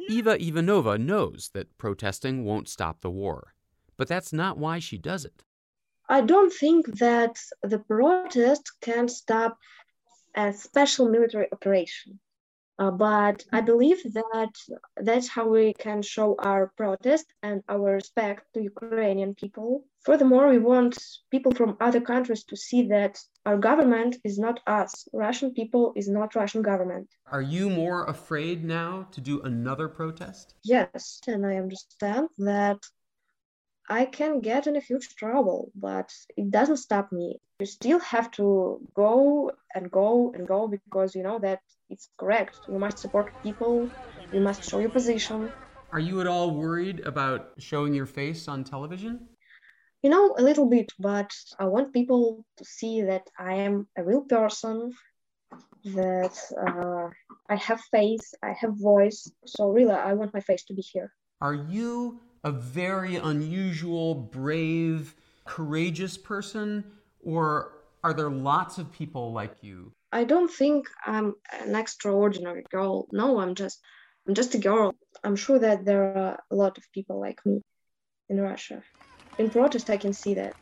Eva 0.10 0.38
Ivanova 0.38 1.00
knows 1.00 1.50
that 1.54 1.78
protesting 1.78 2.44
won't 2.44 2.68
stop 2.68 3.02
the 3.02 3.12
war, 3.12 3.54
but 3.96 4.08
that's 4.08 4.34
not 4.34 4.58
why 4.58 4.80
she 4.80 4.98
does 4.98 5.26
it. 5.26 5.44
I 6.10 6.22
don't 6.22 6.54
think 6.54 7.00
that 7.00 7.38
the 7.62 7.80
protest 7.80 8.72
can 8.82 9.08
stop 9.08 9.58
a 10.36 10.54
special 10.54 11.10
military 11.10 11.48
operation. 11.52 12.20
Uh, 12.80 12.92
but 12.92 13.44
I 13.52 13.62
believe 13.62 14.04
that 14.14 14.54
that's 14.98 15.28
how 15.28 15.48
we 15.48 15.74
can 15.74 16.02
show 16.04 16.36
our 16.38 16.72
protest 16.78 17.26
and 17.42 17.64
our 17.68 17.96
respect 17.96 18.54
to 18.54 18.62
Ukrainian 18.62 19.34
people. 19.34 19.86
Furthermore, 20.06 20.48
we 20.50 20.60
want 20.60 20.96
people 21.32 21.52
from 21.52 21.78
other 21.82 22.00
countries 22.00 22.44
to 22.46 22.56
see 22.56 22.88
that 22.90 23.20
our 23.46 23.58
government 23.58 24.18
is 24.24 24.38
not 24.38 24.60
us. 24.68 25.08
Russian 25.12 25.54
people 25.54 25.94
is 25.96 26.08
not 26.08 26.36
Russian 26.36 26.62
government. 26.62 27.08
Are 27.32 27.42
you 27.42 27.70
more 27.70 28.06
afraid 28.06 28.64
now 28.64 29.08
to 29.12 29.22
do 29.22 29.42
another 29.42 29.88
protest? 29.88 30.54
Yes, 30.64 31.20
and 31.28 31.46
I 31.46 31.56
understand 31.56 32.30
that 32.38 32.80
I 33.90 34.06
can 34.06 34.42
get 34.42 34.68
in 34.68 34.76
a 34.76 34.82
huge 34.82 35.16
trouble, 35.16 35.72
but 35.76 36.14
it 36.36 36.52
doesn't 36.52 36.78
stop 36.78 37.12
me. 37.12 37.40
You 37.60 37.66
still 37.66 38.00
have 38.00 38.32
to 38.32 38.80
go 38.94 39.52
and 39.74 39.90
go 39.90 40.32
and 40.36 40.48
go 40.48 40.68
because 40.68 41.16
you 41.16 41.24
know 41.24 41.40
that 41.40 41.60
it's 41.90 42.10
correct. 42.18 42.60
You 42.68 42.80
must 42.80 43.00
support 43.00 43.32
people, 43.44 43.90
you 44.32 44.42
must 44.42 44.64
show 44.64 44.80
your 44.80 44.90
position. 44.90 45.54
Are 45.94 46.00
you 46.00 46.20
at 46.20 46.28
all 46.28 46.52
worried 46.52 47.00
about 47.02 47.54
showing 47.60 47.94
your 47.94 48.06
face 48.06 48.48
on 48.50 48.66
television? 48.66 49.30
You 50.04 50.10
know, 50.10 50.36
a 50.38 50.44
little 50.44 50.70
bit, 50.70 50.92
but 51.00 51.32
I 51.58 51.66
want 51.66 51.94
people 51.94 52.46
to 52.58 52.66
see 52.66 53.02
that 53.04 53.24
I 53.40 53.54
am 53.56 53.88
a 53.98 54.04
real 54.04 54.22
person. 54.22 54.92
that 55.96 56.38
uh, 56.68 57.10
I 57.50 57.56
have 57.56 57.80
face, 57.92 58.34
I 58.44 58.54
have 58.60 58.74
voice. 58.76 59.32
So 59.46 59.70
really, 59.70 59.94
I 59.94 60.14
want 60.14 60.34
my 60.34 60.42
face 60.42 60.64
to 60.66 60.74
be 60.74 60.82
here. 60.82 61.14
Are 61.42 61.54
you 61.54 62.20
a 62.44 62.52
very 62.52 63.16
unusual, 63.16 64.16
brave, 64.16 65.16
courageous 65.46 66.18
person, 66.18 66.84
or 67.24 67.74
are 68.04 68.14
there 68.14 68.30
lots 68.30 68.78
of 68.78 68.92
people 68.92 69.32
like 69.34 69.56
you? 69.62 69.92
I 70.12 70.24
don't 70.24 70.52
think 70.52 70.88
I'm 71.06 71.36
an 71.60 71.76
extraordinary 71.76 72.64
girl. 72.72 73.08
No, 73.12 73.40
I'm 73.40 73.56
just 73.56 73.82
I'm 74.28 74.34
just 74.34 74.56
a 74.56 74.58
girl. 74.58 74.94
I'm 75.24 75.36
sure 75.36 75.60
that 75.60 75.86
there 75.86 76.04
are 76.04 76.40
a 76.52 76.56
lot 76.56 76.78
of 76.78 76.92
people 76.92 77.20
like 77.20 77.46
me 77.46 77.62
in 78.30 78.40
Russia. 78.40 78.84
In 79.38 79.50
protest, 79.50 79.90
I 79.90 79.98
can 79.98 80.14
see 80.14 80.34
that. 80.34 80.56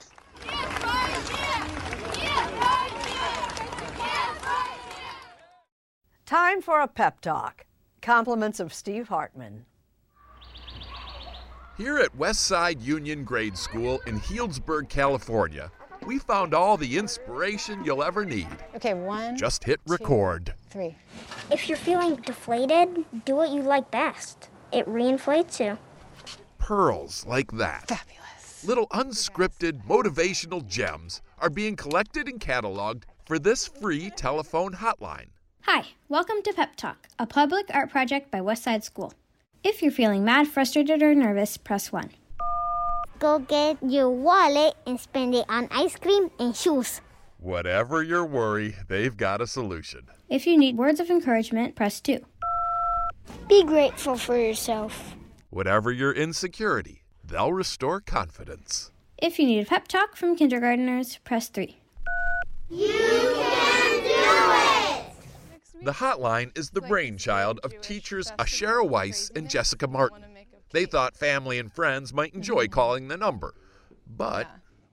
Time 6.26 6.62
for 6.62 6.82
a 6.82 6.88
pep 6.88 7.22
talk. 7.22 7.66
Compliments 8.02 8.60
of 8.60 8.74
Steve 8.74 9.08
Hartman. 9.10 9.66
Here 11.78 11.98
at 11.98 12.18
Westside 12.18 12.82
Union 12.82 13.26
Grade 13.26 13.58
School 13.58 14.00
in 14.08 14.18
Healdsburg, 14.18 14.88
California, 14.88 15.70
we 16.06 16.20
found 16.20 16.54
all 16.54 16.78
the 16.78 16.98
inspiration 16.98 17.84
you'll 17.84 18.02
ever 18.02 18.24
need. 18.24 18.48
Okay, 18.78 18.94
one. 18.94 19.36
Just 19.36 19.66
hit 19.66 19.82
record. 19.86 20.54
Three. 20.70 20.96
If 21.52 21.68
you're 21.68 21.78
feeling 21.78 22.16
deflated, 22.16 23.04
do 23.26 23.36
what 23.36 23.50
you 23.50 23.62
like 23.62 23.92
best. 23.92 24.48
It 24.72 24.88
reinflates 24.88 25.60
you. 25.60 25.78
Pearls 26.60 27.26
like 27.28 27.52
that. 27.52 27.90
Fabulous. 27.90 28.64
Little 28.64 28.88
unscripted 28.90 29.86
motivational 29.86 30.66
gems 30.66 31.22
are 31.40 31.50
being 31.50 31.76
collected 31.76 32.30
and 32.30 32.40
cataloged 32.40 33.04
for 33.26 33.38
this 33.38 33.68
free 33.68 34.12
telephone 34.12 34.76
hotline. 34.76 35.28
Hi, 35.64 35.84
welcome 36.08 36.42
to 36.44 36.54
Pep 36.54 36.78
Talk, 36.78 37.10
a 37.20 37.26
public 37.26 37.66
art 37.74 37.90
project 37.90 38.32
by 38.32 38.40
Westside 38.40 38.84
School. 38.84 39.12
If 39.66 39.82
you're 39.82 39.92
feeling 39.92 40.24
mad, 40.24 40.48
frustrated, 40.48 41.02
or 41.02 41.16
nervous, 41.16 41.58
press 41.58 41.92
1. 41.92 42.12
Go 43.18 43.40
get 43.40 43.78
your 43.82 44.12
wallet 44.12 44.76
and 44.86 45.00
spend 45.00 45.34
it 45.34 45.44
on 45.50 45.68
ice 45.72 45.96
cream 45.96 46.30
and 46.38 46.56
shoes. 46.56 47.02
Whatever 47.40 48.04
your 48.04 48.24
worry, 48.28 48.76
they've 48.88 49.18
got 49.18 49.42
a 49.42 49.48
solution. 49.48 50.02
If 50.30 50.46
you 50.46 50.56
need 50.56 50.78
words 50.78 51.00
of 51.00 51.10
encouragement, 51.10 51.76
press 51.76 52.00
2. 52.00 52.24
Be 53.50 53.64
grateful 53.64 54.18
for 54.18 54.38
yourself. 54.38 55.16
Whatever 55.50 55.92
your 55.92 56.12
insecurity, 56.12 57.02
they'll 57.24 57.52
restore 57.52 58.02
confidence. 58.02 58.92
If 59.18 59.40
you 59.40 59.48
need 59.48 59.62
a 59.62 59.66
pep 59.66 59.88
talk 59.88 60.16
from 60.16 60.38
kindergarteners, 60.38 61.18
press 61.24 61.48
3. 61.48 61.76
The 65.82 65.94
hotline 65.94 66.58
is 66.58 66.72
the 66.72 66.82
brainchild 66.82 67.60
of 67.64 67.80
teachers 67.82 68.32
Ashera 68.40 68.88
Weiss 68.88 69.32
and 69.36 69.50
Jessica 69.50 69.88
Martin. 69.88 70.24
They 70.72 70.86
thought 70.86 71.16
family 71.16 71.60
and 71.60 71.72
friends 71.72 72.14
might 72.14 72.34
enjoy 72.36 72.68
calling 72.68 73.08
the 73.08 73.18
number, 73.18 73.54
but 74.08 74.48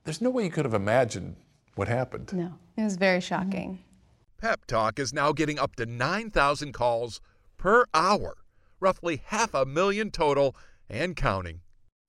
There's 0.05 0.21
no 0.21 0.31
way 0.31 0.45
you 0.45 0.51
could 0.51 0.65
have 0.65 0.75
imagined 0.75 1.37
what 1.75 1.89
happened. 1.89 2.33
No, 2.33 2.55
it 2.77 2.83
was 2.83 2.97
very 2.97 3.21
shocking. 3.21 3.83
Pep 4.39 4.67
Talk 4.67 4.99
is 4.99 5.13
now 5.13 5.33
getting 5.33 5.59
up 5.59 5.77
to 5.77 5.87
9,000 5.87 6.73
calls 6.73 7.21
per 7.57 7.87
hour, 7.95 8.37
roughly 8.81 9.23
half 9.27 9.55
a 9.55 9.65
million 9.65 10.11
total 10.11 10.57
and 10.91 11.17
counting. 11.17 11.61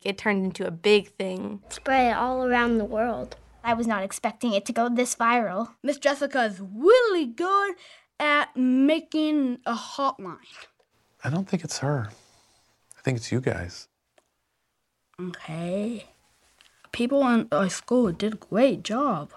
It 0.03 0.17
turned 0.17 0.43
into 0.43 0.67
a 0.67 0.71
big 0.71 1.15
thing. 1.15 1.61
Spread 1.69 2.17
all 2.17 2.43
around 2.43 2.77
the 2.77 2.85
world. 2.85 3.37
I 3.63 3.73
was 3.73 3.87
not 3.87 4.03
expecting 4.03 4.51
it 4.53 4.65
to 4.65 4.73
go 4.73 4.89
this 4.89 5.15
viral. 5.15 5.75
Miss 5.81 5.97
Jessica 5.97 6.43
is 6.43 6.59
really 6.59 7.25
good 7.25 7.75
at 8.23 8.55
making 8.55 9.59
a 9.65 9.73
hotline. 9.73 10.37
I 11.25 11.29
don't 11.29 11.47
think 11.47 11.63
it's 11.63 11.79
her. 11.79 12.07
I 12.97 13.01
think 13.01 13.17
it's 13.17 13.31
you 13.33 13.41
guys. 13.41 13.89
Okay. 15.19 16.05
People 16.93 17.27
in 17.27 17.49
our 17.51 17.69
school 17.69 18.11
did 18.13 18.33
a 18.33 18.37
great 18.37 18.83
job. 18.83 19.31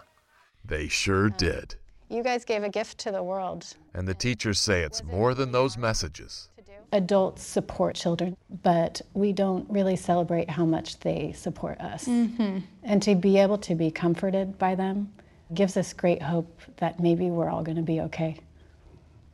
They 0.65 0.87
sure 0.87 1.29
did. 1.31 1.75
You 2.09 2.23
guys 2.23 2.45
gave 2.45 2.63
a 2.63 2.69
gift 2.69 2.99
to 2.99 3.11
the 3.11 3.25
world. 3.25 3.67
And 3.93 4.07
the 4.07 4.15
teachers 4.15 4.61
say 4.61 4.83
it's 4.83 5.03
more 5.03 5.35
than 5.35 5.51
those 5.51 5.77
messages. 5.77 6.49
Adults 6.93 7.43
support 7.43 7.97
children, 7.97 8.37
but 8.63 9.03
we 9.13 9.33
don't 9.33 9.69
really 9.69 9.97
celebrate 9.97 10.49
how 10.49 10.65
much 10.65 11.01
they 11.01 11.33
support 11.33 11.81
us. 11.81 12.05
Mm-hmm. 12.05 12.59
And 12.85 13.03
to 13.03 13.17
be 13.17 13.39
able 13.39 13.59
to 13.59 13.75
be 13.75 13.91
comforted 13.91 14.57
by 14.57 14.77
them 14.77 15.13
gives 15.53 15.77
us 15.77 15.93
great 15.93 16.23
hope 16.23 16.61
that 16.77 17.01
maybe 17.01 17.31
we're 17.31 17.51
all 17.51 17.65
going 17.65 17.77
to 17.77 17.83
be 17.83 18.01
okay. 18.03 18.39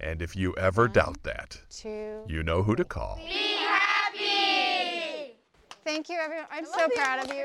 And 0.02 0.20
if 0.20 0.34
you 0.34 0.52
ever 0.56 0.88
doubt 0.88 1.22
that, 1.22 1.60
Two. 1.70 2.24
you 2.26 2.42
know 2.42 2.64
who 2.64 2.74
to 2.74 2.84
call. 2.84 3.20
Thank 5.84 6.08
you, 6.08 6.18
everyone. 6.18 6.46
I'm 6.50 6.66
so 6.66 6.88
proud 6.88 7.24
of 7.24 7.32
you. 7.32 7.44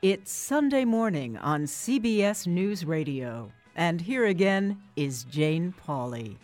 It's 0.00 0.32
Sunday 0.32 0.84
morning 0.84 1.36
on 1.36 1.64
CBS 1.64 2.46
News 2.46 2.84
Radio. 2.84 3.52
And 3.76 4.00
here 4.00 4.26
again 4.26 4.80
is 4.96 5.24
Jane 5.24 5.74
Pauley. 5.86 6.38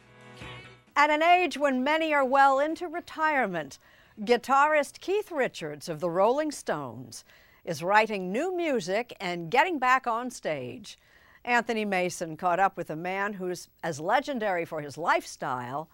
At 0.95 1.11
an 1.11 1.23
age 1.23 1.57
when 1.59 1.83
many 1.83 2.13
are 2.13 2.25
well 2.25 2.61
into 2.61 2.89
retirement, 2.89 3.79
guitarist 4.25 5.01
Keith 5.01 5.31
Richards 5.31 5.89
of 5.89 6.01
the 6.01 6.11
Rolling 6.11 6.51
Stones 6.51 7.25
is 7.65 7.85
writing 7.85 8.33
new 8.33 8.57
music 8.57 9.15
and 9.21 9.51
getting 9.51 9.79
back 9.79 10.09
on 10.09 10.31
stage. 10.31 10.99
Anthony 11.45 11.85
Mason 11.85 12.37
caught 12.37 12.59
up 12.59 12.77
with 12.77 12.91
a 12.91 12.97
man 12.97 13.35
who's 13.35 13.69
as 13.85 14.01
legendary 14.01 14.65
for 14.65 14.81
his 14.81 14.99
lifestyle 14.99 15.89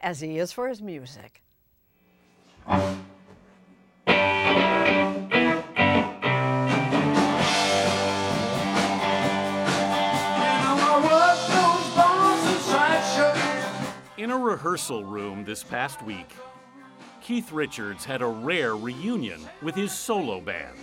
as 0.00 0.20
he 0.20 0.38
is 0.38 0.50
for 0.52 0.68
his 0.68 0.82
music. 0.82 1.42
In 14.16 14.30
a 14.30 14.36
rehearsal 14.36 15.04
room 15.04 15.44
this 15.44 15.62
past 15.62 16.02
week, 16.02 16.34
Keith 17.30 17.52
Richards 17.52 18.04
had 18.04 18.22
a 18.22 18.26
rare 18.26 18.74
reunion 18.74 19.40
with 19.62 19.76
his 19.76 19.92
solo 19.96 20.40
band. 20.40 20.76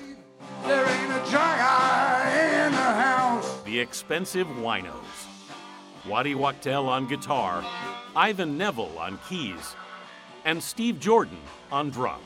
There 0.66 0.86
ain't 0.88 1.12
a 1.12 1.30
jack 1.30 2.64
in 2.66 2.72
the 2.72 2.78
house. 2.78 3.60
The 3.66 3.82
X-Pensive 3.82 4.48
Winos. 4.48 4.94
Waddy 6.08 6.36
Wachtel 6.36 6.88
on 6.88 7.06
guitar, 7.06 7.66
Ivan 8.16 8.58
Neville 8.58 8.98
on 8.98 9.20
keys, 9.28 9.76
and 10.46 10.64
Steve 10.64 11.02
Jordan 11.02 11.38
on 11.70 11.90
drums. 11.90 12.24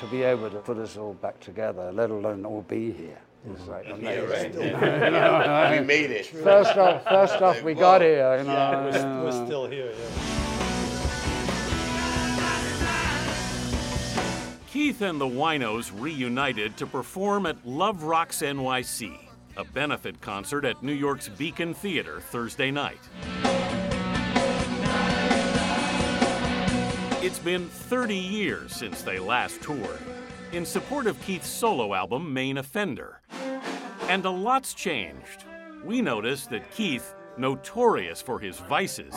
To 0.00 0.06
be 0.10 0.22
able 0.24 0.50
to 0.50 0.58
put 0.58 0.76
us 0.76 0.98
all 0.98 1.14
back 1.14 1.40
together, 1.40 1.90
let 1.90 2.10
alone 2.10 2.44
all 2.44 2.60
be 2.68 2.92
here, 2.92 3.18
is 3.50 3.66
like 3.66 3.86
Yeah, 3.86 3.94
amazing. 3.94 4.28
right. 4.28 4.54
You 4.54 5.10
know, 5.10 5.68
We 5.80 5.86
made 5.86 6.10
it. 6.10 6.26
First 6.26 6.76
off, 6.76 7.02
first 7.04 7.40
off, 7.40 7.62
we 7.62 7.72
got 7.72 8.02
here. 8.02 8.36
You 8.36 8.44
know, 8.44 8.52
Yeah, 8.52 8.84
we're, 8.84 8.90
yeah. 8.92 9.22
we're 9.22 9.46
still 9.46 9.66
here. 9.66 9.90
Yeah. 9.98 10.47
Keith 14.78 15.02
and 15.02 15.20
the 15.20 15.26
Winos 15.26 15.90
reunited 15.92 16.76
to 16.76 16.86
perform 16.86 17.46
at 17.46 17.66
Love 17.66 18.04
Rocks 18.04 18.42
NYC, 18.42 19.18
a 19.56 19.64
benefit 19.64 20.20
concert 20.20 20.64
at 20.64 20.84
New 20.84 20.92
York's 20.92 21.28
Beacon 21.28 21.74
Theater 21.74 22.20
Thursday 22.20 22.70
night. 22.70 23.00
It's 27.20 27.40
been 27.40 27.66
30 27.68 28.14
years 28.14 28.72
since 28.72 29.02
they 29.02 29.18
last 29.18 29.60
toured, 29.60 29.98
in 30.52 30.64
support 30.64 31.08
of 31.08 31.20
Keith's 31.22 31.48
solo 31.48 31.92
album, 31.92 32.32
Main 32.32 32.58
Offender. 32.58 33.20
And 34.02 34.24
a 34.24 34.30
lot's 34.30 34.74
changed. 34.74 35.44
We 35.84 36.00
noticed 36.00 36.50
that 36.50 36.70
Keith, 36.70 37.16
notorious 37.36 38.22
for 38.22 38.38
his 38.38 38.58
vices, 38.60 39.14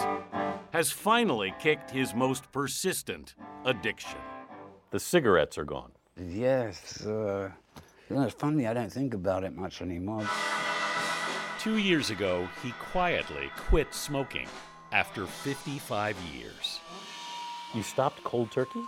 has 0.73 0.91
finally 0.91 1.53
kicked 1.59 1.91
his 1.91 2.15
most 2.15 2.51
persistent 2.51 3.35
addiction. 3.63 4.17
The 4.91 4.99
cigarettes 4.99 5.57
are 5.57 5.63
gone. 5.63 5.93
Yes. 6.21 7.05
Uh, 7.05 7.49
you 8.09 8.15
know, 8.17 8.23
it's 8.23 8.33
funny, 8.33 8.67
I 8.67 8.73
don't 8.73 8.91
think 8.91 9.13
about 9.13 9.45
it 9.45 9.55
much 9.55 9.81
anymore. 9.81 10.27
Two 11.59 11.77
years 11.77 12.09
ago, 12.09 12.47
he 12.61 12.71
quietly 12.71 13.49
quit 13.55 13.93
smoking 13.93 14.47
after 14.91 15.25
55 15.25 16.17
years. 16.35 16.81
You 17.73 17.83
stopped 17.83 18.21
cold 18.25 18.51
turkey? 18.51 18.83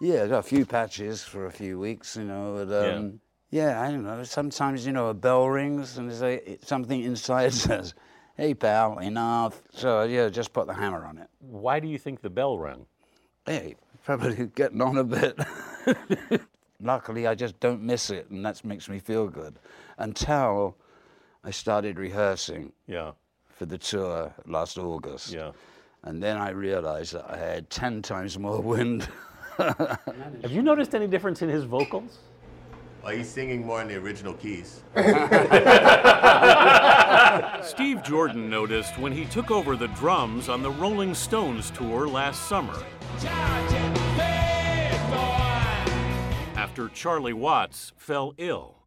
Yeah, 0.00 0.22
I 0.22 0.28
got 0.28 0.38
a 0.38 0.42
few 0.42 0.64
patches 0.64 1.24
for 1.24 1.46
a 1.46 1.50
few 1.50 1.80
weeks, 1.80 2.16
you 2.16 2.24
know. 2.24 2.64
But, 2.64 2.94
um, 2.94 3.20
yeah. 3.50 3.82
I 3.82 3.90
don't 3.90 4.04
know. 4.04 4.22
Sometimes, 4.22 4.86
you 4.86 4.92
know, 4.92 5.08
a 5.08 5.14
bell 5.14 5.48
rings 5.48 5.98
and 5.98 6.08
there's 6.08 6.22
a, 6.22 6.58
something 6.62 7.02
inside 7.02 7.52
says, 7.54 7.94
hey, 8.36 8.54
pal, 8.54 8.98
enough. 9.00 9.60
So, 9.72 10.04
yeah, 10.04 10.28
just 10.28 10.52
put 10.52 10.68
the 10.68 10.74
hammer 10.74 11.04
on 11.04 11.18
it. 11.18 11.28
Why 11.40 11.80
do 11.80 11.88
you 11.88 11.98
think 11.98 12.20
the 12.20 12.30
bell 12.30 12.56
rang? 12.56 12.86
Hey, 13.46 13.74
probably 14.04 14.46
getting 14.54 14.80
on 14.80 14.98
a 14.98 15.04
bit. 15.04 15.38
Luckily, 16.82 17.26
I 17.26 17.34
just 17.34 17.60
don't 17.60 17.82
miss 17.82 18.10
it, 18.10 18.30
and 18.30 18.44
that 18.44 18.64
makes 18.64 18.88
me 18.88 18.98
feel 18.98 19.28
good. 19.28 19.58
Until 19.98 20.76
I 21.44 21.50
started 21.50 21.98
rehearsing. 21.98 22.72
Yeah. 22.86 23.12
For 23.56 23.66
the 23.66 23.78
tour 23.78 24.32
last 24.46 24.78
August. 24.78 25.32
Yeah. 25.32 25.52
And 26.04 26.22
then 26.22 26.38
I 26.38 26.50
realized 26.50 27.12
that 27.12 27.30
I 27.30 27.36
had 27.36 27.68
10 27.68 28.00
times 28.00 28.38
more 28.38 28.60
wind. 28.60 29.06
Have 29.58 30.50
you 30.50 30.62
noticed 30.62 30.94
any 30.94 31.06
difference 31.06 31.42
in 31.42 31.50
his 31.50 31.64
vocals? 31.64 32.18
Well, 33.02 33.14
he's 33.14 33.28
singing 33.28 33.64
more 33.64 33.80
in 33.80 33.88
the 33.88 33.96
original 33.96 34.34
keys. 34.34 34.82
Steve 37.62 38.02
Jordan 38.02 38.50
noticed 38.50 38.98
when 38.98 39.12
he 39.12 39.24
took 39.26 39.50
over 39.50 39.76
the 39.76 39.88
drums 39.88 40.48
on 40.48 40.62
the 40.62 40.70
Rolling 40.70 41.14
Stones 41.14 41.70
tour 41.70 42.06
last 42.06 42.46
summer. 42.48 42.76
After 46.80 46.94
Charlie 46.94 47.34
Watts 47.34 47.92
fell 47.98 48.32
ill. 48.38 48.86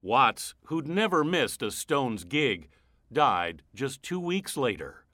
Watts, 0.00 0.54
who'd 0.66 0.86
never 0.86 1.24
missed 1.24 1.60
a 1.60 1.72
Stones 1.72 2.22
gig, 2.22 2.68
died 3.12 3.64
just 3.74 4.00
two 4.00 4.20
weeks 4.20 4.56
later. 4.56 5.06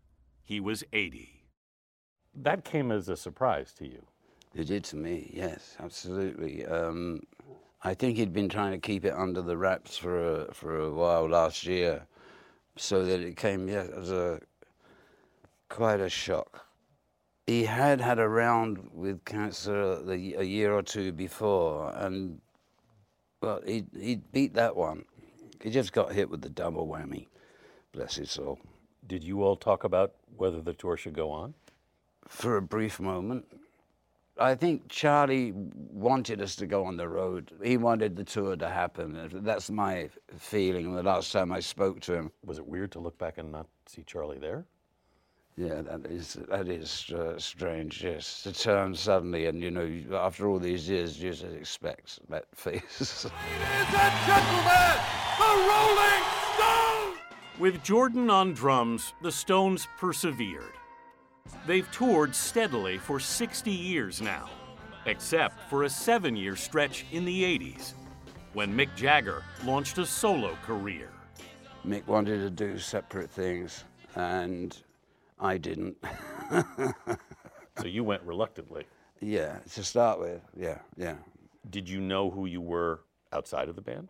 He 0.45 0.61
was 0.61 0.85
80. 0.93 1.47
That 2.35 2.67
came 2.67 2.93
as 2.93 3.09
a 3.09 3.17
surprise 3.17 3.73
to 3.79 3.87
you. 3.87 4.05
It 4.55 4.65
did 4.65 4.85
to 4.85 4.97
me, 4.97 5.31
yes, 5.33 5.75
absolutely. 5.81 6.67
Um, 6.67 7.23
I 7.83 7.95
think 7.95 8.19
he'd 8.19 8.35
been 8.35 8.51
trying 8.51 8.73
to 8.73 8.79
keep 8.79 9.07
it 9.07 9.15
under 9.15 9.41
the 9.41 9.57
wraps 9.57 9.97
for 9.97 10.43
a, 10.43 10.53
for 10.53 10.81
a 10.81 10.93
while 10.93 11.27
last 11.31 11.65
year, 11.65 12.07
so 12.77 13.07
that 13.07 13.21
it 13.21 13.39
came 13.39 13.69
yeah, 13.69 13.87
as 13.97 14.11
a 14.11 14.39
quite 15.71 16.01
a 16.01 16.11
shock. 16.11 16.68
He 17.49 17.65
had 17.65 18.03
had 18.03 18.19
a 18.19 18.29
round 18.29 18.91
with 18.93 19.25
cancer 19.25 20.03
the, 20.03 20.35
a 20.35 20.43
year 20.43 20.75
or 20.75 20.83
two 20.83 21.13
before, 21.13 21.95
and 21.97 22.43
well, 23.41 23.63
he 23.65 23.87
he 23.99 24.17
beat 24.17 24.53
that 24.53 24.77
one. 24.77 25.07
He 25.63 25.71
just 25.71 25.95
got 25.95 26.13
hit 26.13 26.29
with 26.29 26.43
the 26.43 26.51
double 26.51 26.87
whammy. 26.87 27.27
Bless 27.93 28.17
his 28.17 28.31
soul. 28.31 28.59
Did 29.07 29.25
you 29.25 29.43
all 29.43 29.57
talk 29.57 29.85
about 29.85 30.13
whether 30.37 30.61
the 30.61 30.75
tour 30.75 30.99
should 30.99 31.15
go 31.15 31.31
on? 31.31 31.55
For 32.27 32.59
a 32.59 32.63
brief 32.63 33.01
moment. 33.01 33.47
I 34.39 34.55
think 34.55 34.87
Charlie 34.91 35.55
wanted 35.55 36.43
us 36.43 36.55
to 36.57 36.67
go 36.67 36.85
on 36.85 36.99
the 36.99 37.09
road. 37.09 37.51
He 37.65 37.79
wanted 37.79 38.15
the 38.15 38.25
tour 38.25 38.57
to 38.57 38.69
happen. 38.69 39.31
That's 39.43 39.71
my 39.71 40.11
feeling 40.37 40.95
the 40.95 41.03
last 41.03 41.33
time 41.33 41.51
I 41.51 41.61
spoke 41.61 42.01
to 42.01 42.13
him. 42.13 42.31
Was 42.45 42.59
it 42.59 42.67
weird 42.67 42.93
to 42.93 42.99
look 42.99 43.17
back 43.17 43.39
and 43.39 43.51
not 43.51 43.69
see 43.87 44.03
Charlie 44.03 44.39
there? 44.39 44.67
Yeah, 45.59 45.83
that 45.83 46.07
is 46.07 46.35
that 46.49 46.69
is 46.69 47.11
uh, 47.11 47.37
strange. 47.37 48.05
Yes, 48.05 48.45
to 48.45 48.53
turn 48.53 48.95
suddenly 48.95 49.47
and 49.47 49.61
you 49.61 49.73
know 49.73 50.17
after 50.17 50.47
all 50.47 50.61
these 50.61 50.89
years, 50.89 51.21
you 51.21 51.33
just 51.33 51.43
expect 51.43 52.21
that 52.31 52.47
face. 52.55 53.25
Ladies 53.25 53.95
and 53.99 54.15
gentlemen, 54.25 54.99
the 55.37 55.51
Rolling 55.69 56.25
Stones! 56.55 57.19
With 57.59 57.83
Jordan 57.83 58.31
on 58.31 58.55
drums, 58.55 59.15
the 59.21 59.33
Stones 59.33 59.89
persevered. 59.99 60.75
They've 61.67 61.91
toured 61.91 62.37
steadily 62.37 62.99
for 62.99 63.19
60 63.19 63.73
years 63.73 64.23
now, 64.23 64.49
except 65.07 65.69
for 65.69 65.83
a 65.83 65.91
seven 65.91 66.37
year 66.37 66.55
stretch 66.55 67.05
in 67.11 67.25
the 67.25 67.43
80s 67.43 67.95
when 68.53 68.73
Mick 68.73 68.95
Jagger 68.95 69.43
launched 69.65 69.99
a 69.99 70.07
solo 70.07 70.55
career. 70.65 71.11
Mick 71.85 72.07
wanted 72.07 72.39
to 72.43 72.51
do 72.51 72.79
separate 72.79 73.29
things, 73.29 73.83
and 74.15 74.81
I 75.41 75.59
didn't. 75.59 75.97
so 77.79 77.87
you 77.87 78.05
went 78.05 78.23
reluctantly? 78.23 78.85
Yeah, 79.21 79.59
to 79.75 79.85
start 79.85 80.21
with, 80.21 80.41
yeah, 80.57 80.79
yeah. 80.97 81.17
Did 81.71 81.89
you 81.89 82.01
know 82.01 82.31
who 82.31 82.47
you 82.47 82.61
were 82.61 83.01
outside 83.33 83.69
of 83.69 83.77
the 83.77 83.83
band? 83.83 84.09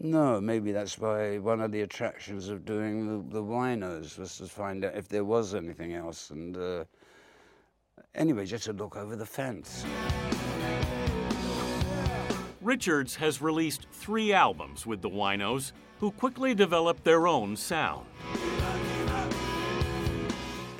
No, 0.00 0.40
maybe 0.40 0.70
that's 0.70 0.98
why 0.98 1.38
one 1.38 1.60
of 1.60 1.72
the 1.72 1.80
attractions 1.80 2.48
of 2.48 2.64
doing 2.64 3.06
the, 3.06 3.34
the 3.34 3.42
winos 3.42 4.16
was 4.18 4.38
to 4.38 4.46
find 4.46 4.84
out 4.84 4.94
if 4.94 5.08
there 5.08 5.24
was 5.24 5.54
anything 5.54 5.94
else. 5.94 6.30
And 6.30 6.56
uh, 6.56 6.84
anyway, 8.14 8.46
just 8.46 8.64
to 8.64 8.72
look 8.72 8.96
over 8.96 9.16
the 9.16 9.26
fence. 9.26 9.84
Richards 12.60 13.16
has 13.16 13.40
released 13.40 13.86
three 13.92 14.32
albums 14.32 14.84
with 14.84 15.00
the 15.00 15.08
Winos, 15.08 15.72
who 16.00 16.10
quickly 16.10 16.54
developed 16.54 17.02
their 17.02 17.26
own 17.26 17.56
sound. 17.56 18.06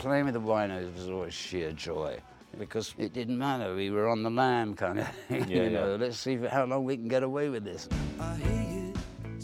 Playing 0.08 0.24
with 0.24 0.32
the 0.34 0.40
winos 0.40 0.94
was 0.94 1.10
always 1.10 1.34
sheer 1.34 1.70
joy 1.70 2.18
because 2.58 2.94
it 2.96 3.12
didn't 3.12 3.36
matter. 3.36 3.74
We 3.74 3.90
were 3.90 4.08
on 4.08 4.22
the 4.22 4.30
lam 4.30 4.72
kind 4.74 5.00
of 5.00 5.08
thing. 5.28 5.46
Yeah, 5.50 5.64
you 5.64 5.68
know, 5.70 5.90
yeah. 5.90 5.96
let's 5.96 6.16
see 6.16 6.36
how 6.38 6.64
long 6.64 6.84
we 6.84 6.96
can 6.96 7.08
get 7.08 7.22
away 7.22 7.50
with 7.50 7.62
this. 7.62 7.90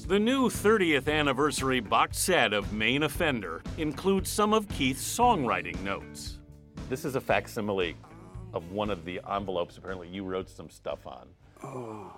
The 0.09 0.19
new 0.19 0.49
30th 0.49 1.07
anniversary 1.07 1.81
box 1.81 2.17
set 2.17 2.55
of 2.55 2.73
Main 2.73 3.03
Offender 3.03 3.63
includes 3.77 4.31
some 4.31 4.55
of 4.55 4.67
Keith's 4.69 5.05
songwriting 5.07 5.79
notes. 5.83 6.39
This 6.89 7.05
is 7.05 7.15
a 7.15 7.21
facsimile 7.21 7.95
of 8.55 8.73
one 8.73 8.89
of 8.89 9.05
the 9.05 9.21
envelopes 9.31 9.77
apparently 9.77 10.09
you 10.09 10.25
wrote 10.25 10.49
some 10.49 10.71
stuff 10.71 11.07
on. 11.07 11.29
Oh, 11.63 12.11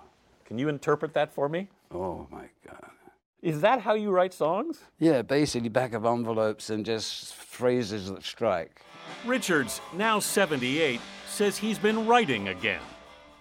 Can 0.45 0.57
you 0.57 0.69
interpret 0.69 1.13
that 1.15 1.33
for 1.33 1.49
me? 1.49 1.67
oh 1.91 2.25
my 2.31 2.45
God. 2.65 2.91
Is 3.47 3.61
that 3.61 3.79
how 3.79 3.93
you 3.93 4.11
write 4.11 4.33
songs? 4.33 4.83
Yeah, 4.99 5.21
basically 5.21 5.69
back 5.69 5.93
of 5.93 6.05
envelopes 6.05 6.69
and 6.69 6.85
just 6.85 7.33
phrases 7.33 8.11
that 8.11 8.25
strike. 8.25 8.81
Richards, 9.25 9.79
now 9.93 10.19
78, 10.19 10.99
says 11.29 11.57
he's 11.57 11.79
been 11.79 12.05
writing 12.05 12.49
again 12.49 12.81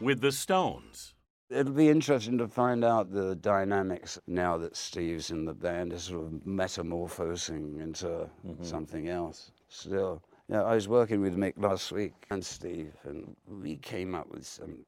with 0.00 0.20
the 0.20 0.30
Stones. 0.30 1.14
It'll 1.50 1.72
be 1.72 1.88
interesting 1.88 2.38
to 2.38 2.46
find 2.46 2.84
out 2.84 3.10
the 3.10 3.34
dynamics 3.34 4.16
now 4.28 4.56
that 4.58 4.76
Steve's 4.76 5.32
in 5.32 5.44
the 5.44 5.54
band 5.54 5.92
is 5.92 6.04
sort 6.04 6.26
of 6.26 6.46
metamorphosing 6.46 7.80
into 7.80 8.06
mm-hmm. 8.06 8.62
something 8.62 9.08
else. 9.08 9.50
Still, 9.68 10.22
yeah, 10.48 10.62
I 10.62 10.76
was 10.76 10.86
working 10.86 11.20
with 11.20 11.36
Mick 11.36 11.54
last 11.56 11.90
week 11.90 12.14
and 12.30 12.46
Steve, 12.46 12.94
and 13.02 13.34
we 13.48 13.74
came 13.78 14.14
up 14.14 14.30
with 14.30 14.46
some 14.46 14.86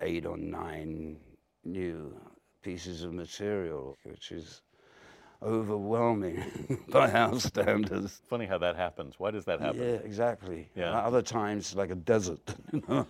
eight 0.00 0.26
or 0.26 0.36
nine 0.36 1.16
new 1.64 2.14
pieces 2.62 3.02
of 3.02 3.12
material, 3.12 3.96
which 4.04 4.32
is 4.32 4.62
overwhelming 5.42 6.44
by 6.90 7.10
our 7.10 7.38
standards. 7.40 8.20
Funny 8.28 8.44
how 8.46 8.58
that 8.58 8.76
happens. 8.76 9.14
Why 9.18 9.30
does 9.30 9.44
that 9.46 9.60
happen? 9.60 9.80
Yeah, 9.80 9.98
exactly. 10.04 10.68
Yeah. 10.74 10.92
Other 10.98 11.22
times, 11.22 11.74
like 11.74 11.90
a 11.90 11.94
desert. 11.94 12.44
Do 12.72 13.04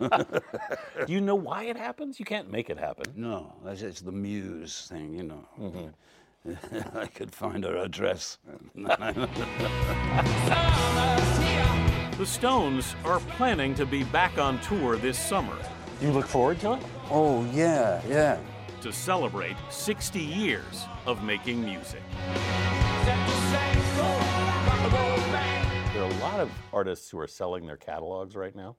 you 1.09 1.21
know 1.21 1.35
why 1.35 1.65
it 1.65 1.77
happens? 1.77 2.19
You 2.21 2.25
can't 2.25 2.51
make 2.51 2.71
it 2.71 2.79
happen. 2.79 3.07
No, 3.17 3.53
that's 3.65 3.83
it's 3.83 4.01
the 4.01 4.13
muse 4.13 4.87
thing, 4.89 5.15
you 5.15 5.25
know. 5.25 5.49
Mm-hmm. 5.59 5.89
I 6.99 7.07
could 7.07 7.35
find 7.35 7.65
her 7.65 7.77
address. 7.77 8.39
The 12.17 12.27
Stones 12.27 12.95
are 13.05 13.21
planning 13.21 13.75
to 13.75 13.85
be 13.87 14.05
back 14.05 14.39
on 14.39 14.61
tour 14.61 14.97
this 14.97 15.19
summer 15.19 15.57
You 16.01 16.11
look 16.13 16.27
forward 16.27 16.61
to 16.61 16.75
it? 16.75 16.83
oh 17.11 17.45
yeah, 17.53 18.01
yeah. 18.09 18.39
To 18.81 18.93
celebrate 18.93 19.57
60 19.71 20.19
years 20.21 20.87
of 21.07 21.23
making 21.23 21.65
music. 21.65 22.03
There 25.93 26.03
are 26.03 26.11
a 26.11 26.15
lot 26.21 26.41
of 26.41 26.51
artists 26.73 27.11
who 27.11 27.19
are 27.19 27.27
selling 27.27 27.67
their 27.67 27.77
catalogs 27.77 28.37
right 28.37 28.55
now. 28.55 28.77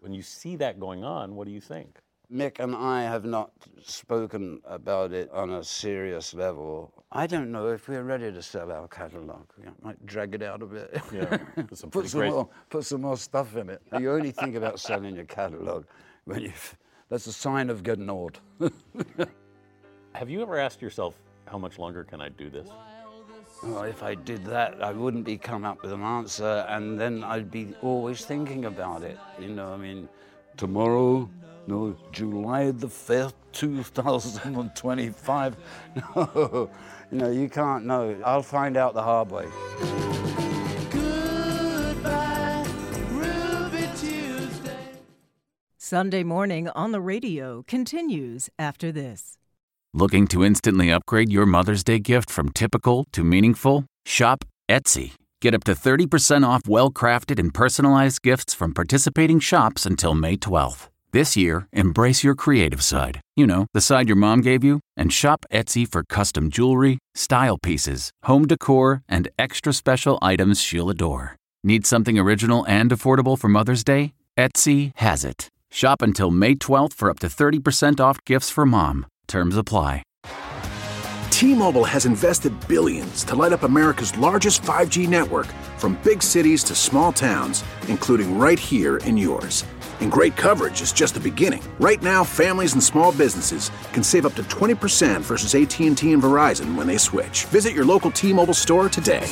When 0.00 0.12
you 0.12 0.22
see 0.22 0.56
that 0.56 0.78
going 0.80 1.04
on, 1.04 1.34
what 1.34 1.46
do 1.46 1.52
you 1.52 1.60
think? 1.60 1.98
Mick 2.32 2.58
and 2.58 2.74
I 2.74 3.02
have 3.02 3.24
not 3.24 3.52
spoken 3.84 4.60
about 4.64 5.12
it 5.12 5.30
on 5.30 5.52
a 5.52 5.62
serious 5.62 6.34
level. 6.34 6.92
I 7.12 7.26
don't 7.26 7.52
know 7.52 7.68
if 7.68 7.88
we're 7.88 8.02
ready 8.02 8.32
to 8.32 8.42
sell 8.42 8.72
our 8.72 8.88
catalogue. 8.88 9.52
We 9.58 9.70
might 9.82 10.04
drag 10.06 10.34
it 10.34 10.42
out 10.42 10.60
a 10.62 10.66
bit. 10.66 11.00
Yeah, 11.12 11.36
put 11.68 11.78
some 11.78 11.90
put 11.92 12.08
some 12.08 12.26
more, 12.28 12.48
put 12.68 12.84
some 12.84 13.02
more 13.02 13.16
stuff 13.16 13.56
in 13.56 13.70
it. 13.70 13.80
You 13.98 14.12
only 14.12 14.32
think 14.32 14.56
about 14.56 14.80
selling 14.80 15.14
your 15.14 15.24
catalogue 15.26 15.86
when 16.24 16.42
you. 16.42 16.52
That's 17.08 17.26
a 17.26 17.32
sign 17.32 17.70
of 17.70 17.82
getting 17.82 18.10
old. 18.10 18.40
Have 20.14 20.28
you 20.28 20.42
ever 20.42 20.58
asked 20.58 20.82
yourself, 20.82 21.20
how 21.46 21.58
much 21.58 21.78
longer 21.78 22.02
can 22.02 22.20
I 22.20 22.30
do 22.30 22.50
this? 22.50 22.68
Oh, 23.62 23.82
if 23.82 24.02
I 24.02 24.14
did 24.14 24.44
that, 24.46 24.82
I 24.82 24.92
wouldn't 24.92 25.24
be 25.24 25.38
come 25.38 25.64
up 25.64 25.82
with 25.82 25.92
an 25.92 26.02
answer, 26.02 26.66
and 26.68 26.98
then 26.98 27.22
I'd 27.22 27.50
be 27.50 27.74
always 27.80 28.24
thinking 28.24 28.64
about 28.64 29.02
it. 29.02 29.18
You 29.38 29.48
know, 29.48 29.72
I 29.72 29.76
mean, 29.76 30.08
tomorrow, 30.56 31.30
no, 31.66 31.96
July 32.12 32.72
the 32.72 32.88
fifth, 32.88 33.34
two 33.52 33.82
thousand 33.82 34.56
and 34.56 34.74
twenty-five. 34.74 35.56
No, 36.16 36.70
you 37.12 37.18
know, 37.18 37.30
you 37.30 37.48
can't 37.48 37.86
know. 37.86 38.20
I'll 38.24 38.42
find 38.42 38.76
out 38.76 38.94
the 38.94 39.02
hard 39.02 39.30
way. 39.30 39.46
Sunday 45.88 46.24
morning 46.24 46.68
on 46.70 46.90
the 46.90 47.00
radio 47.00 47.62
continues 47.68 48.50
after 48.58 48.90
this. 48.90 49.38
Looking 49.94 50.26
to 50.26 50.44
instantly 50.44 50.90
upgrade 50.90 51.30
your 51.30 51.46
Mother's 51.46 51.84
Day 51.84 52.00
gift 52.00 52.28
from 52.28 52.50
typical 52.50 53.06
to 53.12 53.22
meaningful? 53.22 53.84
Shop 54.04 54.44
Etsy. 54.68 55.12
Get 55.40 55.54
up 55.54 55.62
to 55.62 55.76
30% 55.76 56.44
off 56.44 56.62
well 56.66 56.90
crafted 56.90 57.38
and 57.38 57.54
personalized 57.54 58.22
gifts 58.22 58.52
from 58.52 58.74
participating 58.74 59.38
shops 59.38 59.86
until 59.86 60.16
May 60.16 60.36
12th. 60.36 60.88
This 61.12 61.36
year, 61.36 61.68
embrace 61.72 62.24
your 62.24 62.34
creative 62.34 62.82
side. 62.82 63.20
You 63.36 63.46
know, 63.46 63.68
the 63.72 63.80
side 63.80 64.08
your 64.08 64.16
mom 64.16 64.40
gave 64.40 64.64
you, 64.64 64.80
and 64.96 65.12
shop 65.12 65.46
Etsy 65.52 65.86
for 65.88 66.02
custom 66.02 66.50
jewelry, 66.50 66.98
style 67.14 67.58
pieces, 67.58 68.10
home 68.24 68.48
decor, 68.48 69.02
and 69.08 69.28
extra 69.38 69.72
special 69.72 70.18
items 70.20 70.60
she'll 70.60 70.90
adore. 70.90 71.36
Need 71.62 71.86
something 71.86 72.18
original 72.18 72.66
and 72.66 72.90
affordable 72.90 73.38
for 73.38 73.46
Mother's 73.46 73.84
Day? 73.84 74.14
Etsy 74.36 74.90
has 74.96 75.24
it. 75.24 75.48
Shop 75.76 76.00
until 76.00 76.30
May 76.30 76.54
12th 76.54 76.94
for 76.94 77.10
up 77.10 77.18
to 77.18 77.26
30% 77.26 78.00
off 78.00 78.24
gifts 78.24 78.48
for 78.48 78.64
mom. 78.64 79.04
Terms 79.28 79.58
apply. 79.58 80.02
T-Mobile 81.30 81.84
has 81.84 82.06
invested 82.06 82.54
billions 82.66 83.22
to 83.24 83.34
light 83.34 83.52
up 83.52 83.62
America's 83.62 84.16
largest 84.16 84.62
5G 84.62 85.06
network 85.06 85.46
from 85.76 86.00
big 86.02 86.22
cities 86.22 86.64
to 86.64 86.74
small 86.74 87.12
towns, 87.12 87.62
including 87.88 88.38
right 88.38 88.58
here 88.58 88.96
in 89.04 89.18
yours. 89.18 89.66
And 90.00 90.10
great 90.10 90.34
coverage 90.34 90.80
is 90.80 90.92
just 90.92 91.12
the 91.12 91.20
beginning. 91.20 91.62
Right 91.78 92.02
now, 92.02 92.24
families 92.24 92.72
and 92.72 92.82
small 92.82 93.12
businesses 93.12 93.70
can 93.92 94.02
save 94.02 94.24
up 94.24 94.32
to 94.36 94.44
20% 94.44 95.20
versus 95.20 95.54
AT&T 95.54 96.10
and 96.10 96.22
Verizon 96.22 96.74
when 96.74 96.86
they 96.86 96.96
switch. 96.96 97.44
Visit 97.52 97.74
your 97.74 97.84
local 97.84 98.10
T-Mobile 98.10 98.54
store 98.54 98.88
today. 98.88 99.30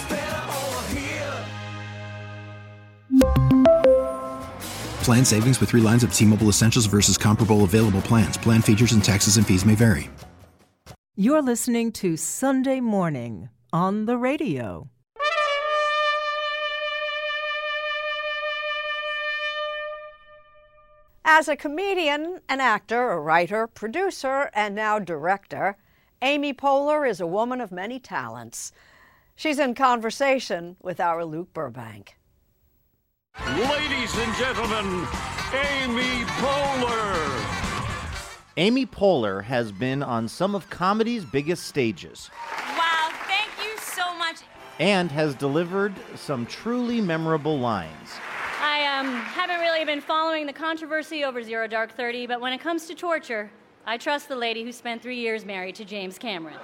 Plan 5.05 5.23
savings 5.23 5.61
with 5.61 5.69
three 5.69 5.83
lines 5.83 6.03
of 6.03 6.15
T 6.15 6.25
Mobile 6.25 6.49
Essentials 6.49 6.87
versus 6.87 7.19
comparable 7.19 7.65
available 7.65 8.01
plans. 8.01 8.39
Plan 8.39 8.63
features 8.63 8.93
and 8.93 9.05
taxes 9.05 9.37
and 9.37 9.47
fees 9.47 9.67
may 9.67 9.75
vary. 9.75 10.09
You're 11.15 11.43
listening 11.43 11.93
to 11.93 12.17
Sunday 12.17 12.81
Morning 12.81 13.51
on 13.71 14.07
the 14.07 14.17
radio. 14.17 14.89
As 21.23 21.49
a 21.49 21.57
comedian, 21.57 22.41
an 22.49 22.61
actor, 22.61 23.11
a 23.11 23.21
writer, 23.21 23.67
producer, 23.67 24.51
and 24.55 24.75
now 24.75 24.99
director, 24.99 25.77
Amy 26.23 26.55
Poehler 26.55 27.07
is 27.07 27.21
a 27.21 27.27
woman 27.27 27.61
of 27.61 27.71
many 27.71 28.01
talents. 28.01 28.73
She's 29.37 29.59
in 29.59 29.75
conversation 29.75 30.77
with 30.81 30.99
our 30.99 31.27
Luke 31.27 31.53
Burbank. 31.53 32.17
Ladies 33.45 34.17
and 34.17 34.35
gentlemen, 34.37 35.07
Amy 35.53 36.25
Poehler. 36.39 37.45
Amy 38.57 38.87
Poehler 38.87 39.43
has 39.45 39.73
been 39.73 40.03
on 40.03 40.29
some 40.29 40.55
of 40.55 40.71
comedy's 40.71 41.25
biggest 41.25 41.65
stages 41.65 42.31
Wow, 42.77 43.11
thank 43.27 43.51
you 43.63 43.77
so 43.79 44.15
much. 44.17 44.37
and 44.79 45.11
has 45.11 45.35
delivered 45.35 45.93
some 46.15 46.47
truly 46.47 47.01
memorable 47.01 47.59
lines. 47.59 48.11
I 48.61 48.87
um, 48.99 49.09
haven't 49.17 49.59
really 49.61 49.85
been 49.85 50.01
following 50.01 50.47
the 50.47 50.53
controversy 50.53 51.25
over 51.25 51.43
Zero 51.43 51.67
Dark 51.67 51.93
Thirty, 51.97 52.27
but 52.27 52.41
when 52.41 52.53
it 52.53 52.61
comes 52.61 52.87
to 52.87 52.95
torture, 52.95 53.51
I 53.85 53.99
trust 53.99 54.29
the 54.29 54.37
lady 54.37 54.63
who 54.65 54.73
spent 54.73 55.03
three 55.03 55.19
years 55.19 55.45
married 55.45 55.75
to 55.77 55.85
James 55.85 56.19
Cameron. 56.19 56.57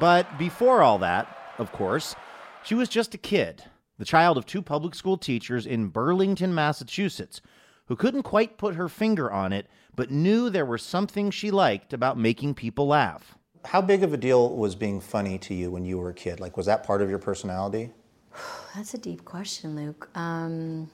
But 0.00 0.38
before 0.38 0.82
all 0.82 0.98
that, 0.98 1.54
of 1.58 1.70
course, 1.72 2.16
she 2.64 2.74
was 2.74 2.88
just 2.88 3.14
a 3.14 3.18
kid, 3.18 3.62
the 3.98 4.04
child 4.04 4.36
of 4.36 4.46
two 4.46 4.62
public 4.62 4.94
school 4.94 5.16
teachers 5.16 5.66
in 5.66 5.88
Burlington, 5.88 6.54
Massachusetts, 6.54 7.40
who 7.86 7.96
couldn't 7.96 8.22
quite 8.22 8.58
put 8.58 8.74
her 8.74 8.88
finger 8.88 9.30
on 9.30 9.52
it, 9.52 9.66
but 9.94 10.10
knew 10.10 10.50
there 10.50 10.64
was 10.64 10.82
something 10.82 11.30
she 11.30 11.50
liked 11.50 11.92
about 11.92 12.18
making 12.18 12.54
people 12.54 12.86
laugh. 12.86 13.36
How 13.64 13.80
big 13.80 14.02
of 14.02 14.12
a 14.12 14.16
deal 14.16 14.54
was 14.54 14.74
being 14.74 15.00
funny 15.00 15.38
to 15.38 15.54
you 15.54 15.70
when 15.70 15.84
you 15.84 15.98
were 15.98 16.10
a 16.10 16.14
kid? 16.14 16.40
Like, 16.40 16.56
was 16.56 16.66
that 16.66 16.84
part 16.84 17.02
of 17.02 17.08
your 17.08 17.18
personality? 17.18 17.90
That's 18.74 18.94
a 18.94 18.98
deep 18.98 19.24
question, 19.24 19.76
Luke. 19.76 20.08
Um, 20.14 20.90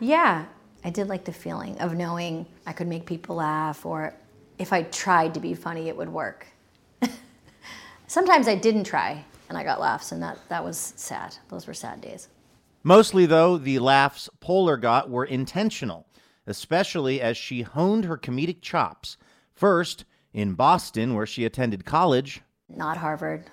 yeah, 0.00 0.46
I 0.84 0.90
did 0.90 1.08
like 1.08 1.24
the 1.24 1.32
feeling 1.32 1.78
of 1.80 1.94
knowing 1.94 2.46
I 2.66 2.72
could 2.72 2.88
make 2.88 3.06
people 3.06 3.36
laugh, 3.36 3.84
or 3.84 4.14
if 4.58 4.72
I 4.72 4.82
tried 4.82 5.34
to 5.34 5.40
be 5.40 5.54
funny, 5.54 5.88
it 5.88 5.96
would 5.96 6.08
work. 6.08 6.46
Sometimes 8.06 8.48
I 8.48 8.54
didn't 8.54 8.84
try 8.84 9.24
and 9.52 9.58
I 9.58 9.64
got 9.64 9.80
laughs, 9.80 10.12
and 10.12 10.22
that, 10.22 10.38
that 10.48 10.64
was 10.64 10.94
sad. 10.96 11.36
Those 11.50 11.66
were 11.66 11.74
sad 11.74 12.00
days. 12.00 12.28
Mostly, 12.82 13.26
though, 13.26 13.58
the 13.58 13.80
laughs 13.80 14.30
Poehler 14.40 14.80
got 14.80 15.10
were 15.10 15.26
intentional, 15.26 16.06
especially 16.46 17.20
as 17.20 17.36
she 17.36 17.60
honed 17.60 18.06
her 18.06 18.16
comedic 18.16 18.62
chops. 18.62 19.18
First, 19.54 20.06
in 20.32 20.54
Boston, 20.54 21.14
where 21.14 21.26
she 21.26 21.44
attended 21.44 21.84
college, 21.84 22.40
Not 22.66 22.96
Harvard. 22.96 23.44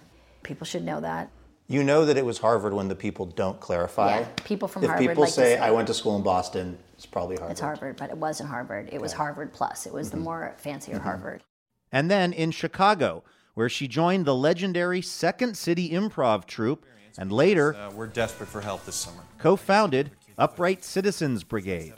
People 0.41 0.65
should 0.65 0.85
know 0.85 1.01
that. 1.01 1.31
You 1.67 1.83
know 1.83 2.05
that 2.05 2.15
it 2.15 2.25
was 2.25 2.38
Harvard 2.38 2.73
when 2.73 2.88
the 2.88 2.95
people 2.95 3.25
don't 3.25 3.59
clarify. 3.59 4.21
Yeah, 4.21 4.27
people 4.45 4.69
from 4.69 4.83
if 4.83 4.89
Harvard 4.91 5.07
people 5.09 5.23
like 5.23 5.33
say, 5.33 5.55
say 5.55 5.59
"I 5.59 5.71
went 5.71 5.88
to 5.88 5.93
school 5.93 6.15
in 6.15 6.23
Boston," 6.23 6.77
it's 6.93 7.05
probably 7.05 7.35
Harvard. 7.35 7.51
It's 7.51 7.59
Harvard, 7.59 7.97
but 7.97 8.09
it 8.09 8.17
wasn't 8.17 8.47
Harvard. 8.47 8.88
It 8.93 9.01
was 9.01 9.12
Harvard 9.12 9.51
Plus. 9.51 9.85
It 9.85 9.91
was 9.91 10.12
the 10.12 10.15
mm-hmm. 10.15 10.23
more 10.23 10.55
fancier 10.57 10.95
mm-hmm. 10.95 11.03
Harvard. 11.03 11.43
and 11.91 12.09
then 12.09 12.31
in 12.31 12.51
Chicago, 12.51 13.25
where 13.60 13.67
she 13.67 13.89
joined 13.89 14.24
the 14.24 14.34
legendary 14.34 15.02
Second 15.02 15.58
City 15.58 15.89
Improv 15.89 16.45
Troupe 16.45 16.86
and 17.17 17.30
later 17.30 17.76
Uh, 17.76 17.91
we're 17.91 18.08
desperate 18.08 18.48
for 18.48 18.62
help 18.62 18.86
this 18.86 18.95
summer. 18.95 19.19
co 19.38 19.58
founded 19.58 20.12
Upright 20.38 20.82
Citizens 20.82 21.43
Brigade. 21.43 21.95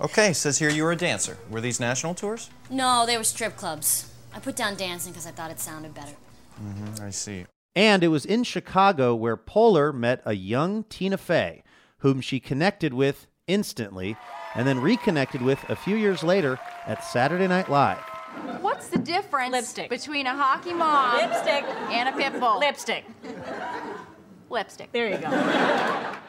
Okay, 0.00 0.32
says 0.32 0.58
here 0.58 0.70
you 0.70 0.84
were 0.84 0.92
a 0.92 0.96
dancer. 0.96 1.36
Were 1.50 1.60
these 1.60 1.78
national 1.78 2.14
tours? 2.14 2.48
No, 2.70 3.04
they 3.04 3.18
were 3.18 3.24
strip 3.24 3.56
clubs. 3.58 4.10
I 4.34 4.38
put 4.40 4.56
down 4.56 4.74
dancing 4.74 5.12
because 5.12 5.26
I 5.26 5.32
thought 5.32 5.50
it 5.50 5.60
sounded 5.60 5.92
better. 5.92 6.16
Mm-hmm, 6.58 7.04
I 7.04 7.10
see. 7.10 7.44
And 7.76 8.02
it 8.02 8.08
was 8.08 8.24
in 8.24 8.42
Chicago 8.42 9.14
where 9.14 9.36
Poehler 9.36 9.92
met 9.94 10.22
a 10.24 10.32
young 10.32 10.84
Tina 10.84 11.18
Fey, 11.18 11.62
whom 11.98 12.22
she 12.22 12.40
connected 12.40 12.94
with 12.94 13.26
instantly 13.46 14.16
and 14.54 14.66
then 14.66 14.80
reconnected 14.80 15.42
with 15.42 15.62
a 15.68 15.76
few 15.76 15.96
years 15.96 16.22
later 16.22 16.58
at 16.86 17.04
Saturday 17.04 17.48
Night 17.48 17.68
Live. 17.68 18.00
What's 18.82 18.96
the 18.96 18.98
difference 18.98 19.52
Lipstick. 19.52 19.88
between 19.88 20.26
a 20.26 20.34
hockey 20.34 20.72
mom 20.72 21.14
Lipstick. 21.14 21.62
and 21.92 22.08
a 22.08 22.12
pit 22.18 22.40
bull? 22.40 22.58
Lipstick. 22.58 23.04
Lipstick. 24.50 24.90
There 24.90 25.08
you 25.08 25.18
go. 25.18 25.28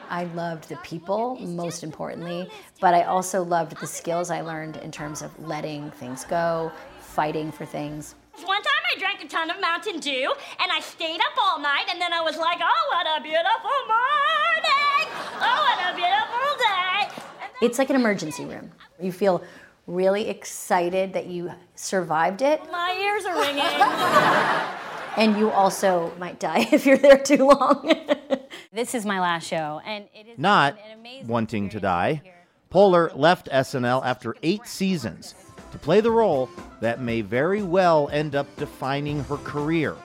I 0.08 0.30
loved 0.36 0.68
the 0.68 0.76
people, 0.76 1.34
most 1.40 1.82
importantly, 1.82 2.48
but 2.80 2.94
I 2.94 3.02
also 3.02 3.42
loved 3.42 3.80
the 3.80 3.88
skills 3.88 4.30
I 4.30 4.42
learned 4.42 4.76
in 4.76 4.92
terms 4.92 5.20
of 5.20 5.36
letting 5.44 5.90
things 5.90 6.24
go, 6.24 6.70
fighting 7.00 7.50
for 7.50 7.66
things. 7.66 8.14
One 8.44 8.62
time 8.62 8.82
I 8.94 9.00
drank 9.00 9.24
a 9.24 9.26
ton 9.26 9.50
of 9.50 9.60
Mountain 9.60 9.98
Dew 9.98 10.32
and 10.60 10.70
I 10.70 10.78
stayed 10.78 11.18
up 11.18 11.36
all 11.42 11.58
night 11.58 11.86
and 11.90 12.00
then 12.00 12.12
I 12.12 12.20
was 12.20 12.36
like, 12.36 12.60
oh, 12.62 12.88
what 12.92 13.18
a 13.18 13.20
beautiful 13.20 13.78
morning! 13.88 15.08
Oh, 15.40 15.58
what 15.66 15.92
a 15.92 15.96
beautiful 15.96 17.18
day! 17.18 17.22
It's 17.66 17.80
like 17.80 17.90
an 17.90 17.96
emergency 17.96 18.44
room. 18.44 18.70
You 19.00 19.10
feel 19.10 19.42
really 19.86 20.28
excited 20.28 21.12
that 21.12 21.26
you 21.26 21.52
survived 21.74 22.42
it, 22.42 22.60
My 22.70 22.96
ears 23.02 23.24
are 23.24 23.38
ringing. 23.38 23.64
and 25.16 25.38
you 25.38 25.50
also 25.50 26.12
might 26.18 26.40
die 26.40 26.68
if 26.72 26.86
you're 26.86 26.98
there 26.98 27.18
too 27.18 27.46
long. 27.46 27.92
this 28.72 28.94
is 28.94 29.04
my 29.04 29.20
last 29.20 29.46
show, 29.46 29.80
and 29.84 30.08
it 30.14 30.28
is 30.28 30.38
Not 30.38 30.78
wanting 31.26 31.68
to 31.70 31.80
die, 31.80 32.22
Poehler 32.70 33.16
left 33.16 33.48
SNL 33.50 34.04
after 34.04 34.34
eight 34.42 34.66
seasons 34.66 35.34
to 35.70 35.78
play 35.78 36.00
the 36.00 36.10
role 36.10 36.48
that 36.80 37.00
may 37.00 37.20
very 37.20 37.62
well 37.62 38.08
end 38.12 38.34
up 38.34 38.46
defining 38.56 39.22
her 39.24 39.36
career 39.38 39.96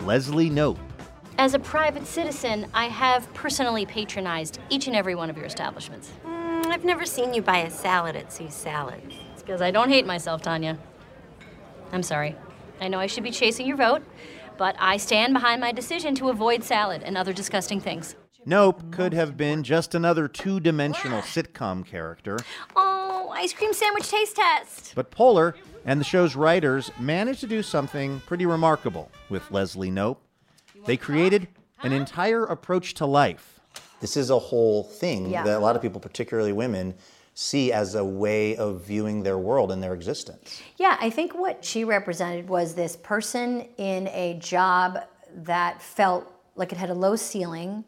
Leslie 0.00 0.50
Knope. 0.50 0.78
As 1.38 1.52
a 1.52 1.58
private 1.58 2.06
citizen, 2.06 2.66
I 2.72 2.86
have 2.86 3.32
personally 3.34 3.84
patronized 3.84 4.58
each 4.70 4.86
and 4.86 4.96
every 4.96 5.14
one 5.14 5.28
of 5.28 5.36
your 5.36 5.44
establishments. 5.44 6.10
Mm, 6.66 6.72
I've 6.72 6.84
never 6.84 7.06
seen 7.06 7.32
you 7.34 7.42
buy 7.42 7.58
a 7.58 7.70
salad 7.70 8.16
at 8.16 8.32
Sue's 8.32 8.54
Salad. 8.54 9.00
It's 9.32 9.42
because 9.42 9.62
I 9.62 9.70
don't 9.70 9.88
hate 9.90 10.06
myself, 10.06 10.42
Tanya. 10.42 10.78
I'm 11.92 12.02
sorry. 12.02 12.34
I 12.80 12.88
know 12.88 12.98
I 12.98 13.06
should 13.06 13.22
be 13.24 13.30
chasing 13.30 13.66
your 13.66 13.76
vote, 13.76 14.02
but 14.58 14.74
I 14.78 14.96
stand 14.96 15.32
behind 15.32 15.60
my 15.60 15.70
decision 15.72 16.14
to 16.16 16.28
avoid 16.28 16.64
salad 16.64 17.02
and 17.04 17.16
other 17.16 17.32
disgusting 17.32 17.80
things. 17.80 18.16
Knope 18.46 18.90
could 18.92 19.12
have 19.12 19.36
been 19.36 19.62
just 19.62 19.94
another 19.94 20.28
two 20.28 20.60
dimensional 20.60 21.20
sitcom 21.22 21.84
character, 21.84 22.38
Oh, 22.74 23.30
ice 23.34 23.52
cream 23.52 23.72
sandwich 23.72 24.08
taste 24.08 24.36
test. 24.36 24.92
but 24.94 25.10
Poehler 25.10 25.54
and 25.84 26.00
the 26.00 26.04
show's 26.04 26.34
writers 26.36 26.90
managed 26.98 27.40
to 27.40 27.46
do 27.46 27.62
something 27.62 28.20
pretty 28.26 28.46
remarkable 28.46 29.10
with 29.28 29.50
Leslie 29.50 29.90
Knope. 29.90 30.18
They 30.84 30.96
created 30.96 31.48
an 31.82 31.92
entire 31.92 32.44
approach 32.44 32.94
to 32.94 33.06
life. 33.06 33.55
This 34.00 34.16
is 34.16 34.30
a 34.30 34.38
whole 34.38 34.84
thing 34.84 35.30
Yeah. 35.30 35.42
that 35.44 35.56
a 35.56 35.60
lot 35.60 35.76
of 35.76 35.82
people, 35.82 36.00
particularly 36.00 36.52
women, 36.52 36.94
see 37.34 37.72
as 37.72 37.94
a 37.94 38.04
way 38.04 38.56
of 38.56 38.80
viewing 38.82 39.22
their 39.22 39.38
world 39.38 39.70
and 39.70 39.82
their 39.82 39.92
existence. 39.94 40.60
Yeah, 40.78 40.96
I 41.00 41.10
think 41.10 41.34
what 41.34 41.64
she 41.64 41.84
represented 41.84 42.48
was 42.48 42.74
this 42.74 42.96
person 42.96 43.68
in 43.76 44.08
a 44.08 44.38
job 44.40 45.00
that 45.34 45.82
felt 45.82 46.30
like 46.56 46.72
it 46.72 46.78
had 46.78 46.88
a 46.88 46.94
low 46.94 47.14
ceiling, 47.16 47.84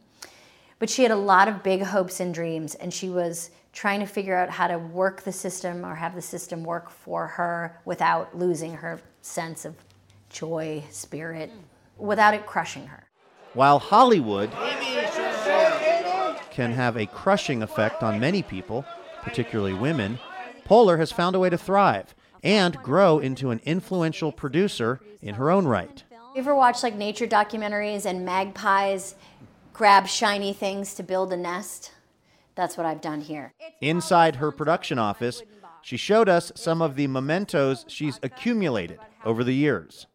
but 0.78 0.90
she 0.90 1.02
had 1.02 1.10
a 1.10 1.16
lot 1.16 1.48
of 1.48 1.62
big 1.62 1.82
hopes 1.82 2.20
and 2.20 2.34
dreams, 2.34 2.74
and 2.74 2.92
she 2.92 3.08
was 3.08 3.50
trying 3.72 4.00
to 4.00 4.06
figure 4.06 4.36
out 4.36 4.50
how 4.50 4.66
to 4.66 4.76
work 4.78 5.22
the 5.22 5.32
system 5.32 5.84
or 5.84 5.94
have 5.94 6.14
the 6.14 6.22
system 6.22 6.62
work 6.64 6.90
for 6.90 7.26
her 7.26 7.80
without 7.86 8.36
losing 8.36 8.74
her 8.74 9.00
sense 9.22 9.64
of 9.64 9.74
joy, 10.28 10.82
spirit, 10.90 11.50
without 11.96 12.34
it 12.34 12.44
crushing 12.44 12.86
her. 12.86 13.04
While 13.54 13.78
Hollywood 13.78 14.50
can 16.58 16.72
have 16.72 16.96
a 16.96 17.06
crushing 17.06 17.62
effect 17.62 18.02
on 18.02 18.18
many 18.18 18.42
people, 18.42 18.84
particularly 19.22 19.74
women, 19.74 20.18
Poehler 20.66 20.98
has 20.98 21.12
found 21.12 21.36
a 21.36 21.38
way 21.38 21.48
to 21.48 21.56
thrive 21.56 22.16
and 22.42 22.76
grow 22.82 23.20
into 23.20 23.50
an 23.50 23.60
influential 23.64 24.32
producer 24.32 24.98
in 25.22 25.36
her 25.36 25.52
own 25.52 25.68
right. 25.68 26.02
You 26.10 26.40
ever 26.40 26.56
watch 26.56 26.82
like 26.82 26.96
nature 26.96 27.28
documentaries 27.28 28.06
and 28.06 28.24
magpies 28.24 29.14
grab 29.72 30.08
shiny 30.08 30.52
things 30.52 30.94
to 30.94 31.04
build 31.04 31.32
a 31.32 31.36
nest? 31.36 31.92
That's 32.56 32.76
what 32.76 32.86
I've 32.86 33.00
done 33.00 33.20
here. 33.20 33.52
Inside 33.80 34.34
her 34.36 34.50
production 34.50 34.98
office, 34.98 35.44
she 35.80 35.96
showed 35.96 36.28
us 36.28 36.50
some 36.56 36.82
of 36.82 36.96
the 36.96 37.06
mementos 37.06 37.84
she's 37.86 38.18
accumulated 38.20 38.98
over 39.24 39.44
the 39.44 39.54
years. 39.54 40.08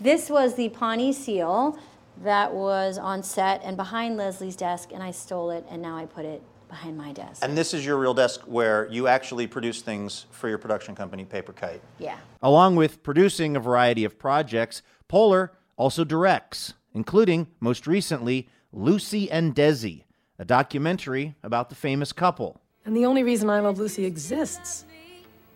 This 0.00 0.30
was 0.30 0.54
the 0.54 0.68
Pawnee 0.68 1.12
seal 1.12 1.76
that 2.22 2.52
was 2.52 2.98
on 2.98 3.22
set 3.22 3.62
and 3.64 3.76
behind 3.76 4.16
Leslie's 4.16 4.56
desk, 4.56 4.90
and 4.92 5.02
I 5.02 5.10
stole 5.10 5.50
it, 5.50 5.64
and 5.70 5.80
now 5.80 5.96
I 5.96 6.06
put 6.06 6.24
it 6.24 6.42
behind 6.68 6.98
my 6.98 7.12
desk. 7.12 7.42
And 7.42 7.56
this 7.56 7.72
is 7.72 7.84
your 7.84 7.96
real 7.96 8.14
desk 8.14 8.42
where 8.42 8.88
you 8.90 9.06
actually 9.06 9.46
produce 9.46 9.80
things 9.80 10.26
for 10.30 10.48
your 10.48 10.58
production 10.58 10.94
company, 10.94 11.24
Paper 11.24 11.52
Kite. 11.52 11.80
Yeah. 11.98 12.16
Along 12.42 12.76
with 12.76 13.02
producing 13.02 13.56
a 13.56 13.60
variety 13.60 14.04
of 14.04 14.18
projects, 14.18 14.82
Poehler 15.08 15.50
also 15.76 16.04
directs, 16.04 16.74
including, 16.94 17.46
most 17.60 17.86
recently, 17.86 18.48
Lucy 18.72 19.30
and 19.30 19.54
Desi, 19.54 20.04
a 20.38 20.44
documentary 20.44 21.36
about 21.42 21.70
the 21.70 21.74
famous 21.74 22.12
couple. 22.12 22.60
And 22.84 22.96
the 22.96 23.06
only 23.06 23.22
reason 23.22 23.48
I 23.48 23.60
Love 23.60 23.78
Lucy 23.78 24.04
exists 24.04 24.84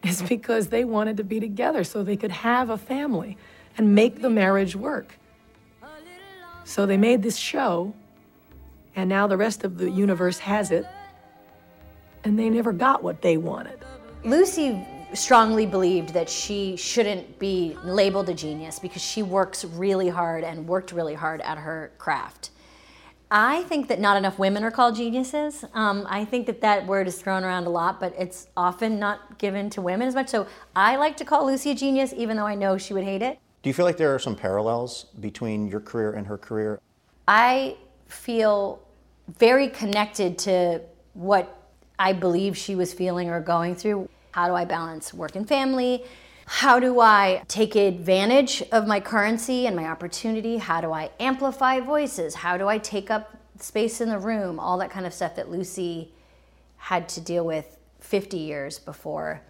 is 0.03 0.23
because 0.23 0.69
they 0.69 0.85
wanted 0.85 1.17
to 1.19 1.25
be 1.25 1.41
together 1.41 1.85
so 1.85 2.03
they 2.03 2.17
could 2.17 2.33
have 2.33 2.71
a 2.71 2.79
family 2.79 3.37
and 3.77 3.95
make 3.95 4.23
the 4.23 4.31
marriage 4.31 4.75
work. 4.75 5.19
So 6.65 6.87
they 6.87 6.97
made 6.97 7.23
this 7.23 7.37
show, 7.37 7.95
and 8.95 9.09
now 9.09 9.27
the 9.27 9.37
rest 9.37 9.65
of 9.65 9.79
the 9.79 9.91
universe 9.91 10.39
has 10.39 10.71
it, 10.71 10.87
and 12.25 12.39
they 12.39 12.49
never 12.49 12.73
got 12.73 13.03
what 13.03 13.21
they 13.23 13.37
wanted. 13.37 13.79
Lucy 14.25 14.87
strongly 15.15 15.67
believed 15.67 16.15
that 16.15 16.29
she 16.29 16.77
shouldn't 16.77 17.39
be 17.39 17.77
labeled 17.85 18.29
a 18.29 18.35
genius 18.35 18.79
because 18.79 19.03
she 19.03 19.23
works 19.23 19.65
really 19.65 20.09
hard 20.09 20.45
and 20.45 20.67
worked 20.67 20.93
really 20.93 21.15
hard 21.15 21.41
at 21.43 21.59
her 21.59 21.93
craft. 21.99 22.51
I 23.31 23.63
think 23.63 23.89
that 23.89 23.99
not 23.99 24.19
enough 24.19 24.39
women 24.39 24.63
are 24.63 24.71
called 24.71 24.95
geniuses. 24.95 25.65
Um, 25.73 26.07
I 26.09 26.25
think 26.25 26.47
that 26.47 26.61
that 26.61 26.87
word 26.87 27.09
is 27.09 27.21
thrown 27.21 27.45
around 27.45 27.67
a 27.67 27.71
lot, 27.71 27.99
but 27.99 28.15
it's 28.19 28.49
often 28.57 28.99
not 28.99 29.39
given 29.39 29.71
to 29.71 29.81
women 29.81 30.07
as 30.07 30.15
much. 30.15 30.29
So 30.29 30.47
I 30.77 30.97
like 30.97 31.17
to 31.17 31.25
call 31.25 31.47
Lucy 31.47 31.71
a 31.71 31.75
genius, 31.75 32.13
even 32.15 32.37
though 32.37 32.47
I 32.47 32.55
know 32.55 32.77
she 32.77 32.93
would 32.93 33.05
hate 33.05 33.23
it. 33.23 33.39
Do 33.63 33.71
you 33.71 33.75
feel 33.75 33.85
like 33.85 33.97
there 33.97 34.13
are 34.13 34.19
some 34.19 34.35
parallels 34.35 35.07
between 35.21 35.69
your 35.69 35.81
career 35.81 36.13
and 36.15 36.27
her 36.27 36.37
career? 36.37 36.81
I 37.29 37.77
feel 38.07 38.83
very 39.39 39.69
connected 39.69 40.37
to 40.39 40.81
what 41.15 41.63
I 41.97 42.13
believe 42.13 42.57
she 42.57 42.75
was 42.75 42.93
feeling 42.93 43.31
or 43.31 43.41
going 43.41 43.77
through. 43.77 44.09
How 44.33 44.49
do 44.49 44.55
I 44.55 44.65
balance 44.65 45.15
work 45.15 45.37
and 45.37 45.47
family? 45.47 46.05
How 46.47 46.81
do 46.81 46.99
I 46.99 47.45
take 47.47 47.77
advantage 47.77 48.65
of 48.73 48.89
my 48.89 48.99
currency 48.99 49.67
and 49.69 49.77
my 49.77 49.87
opportunity? 49.87 50.57
How 50.57 50.81
do 50.81 50.93
I 50.93 51.11
amplify 51.21 51.79
voices? 51.79 52.35
How 52.35 52.57
do 52.57 52.67
I 52.67 52.79
take 52.79 53.13
up 53.13 53.37
space 53.61 54.01
in 54.01 54.09
the 54.09 54.19
room? 54.19 54.59
All 54.59 54.77
that 54.79 54.91
kind 54.91 55.07
of 55.07 55.15
stuff 55.15 55.37
that 55.37 55.51
Lucy 55.51 56.13
had 56.79 57.09
to 57.11 57.21
deal 57.21 57.47
with 57.47 57.79
50 58.01 58.39
years 58.39 58.81
before 58.81 59.41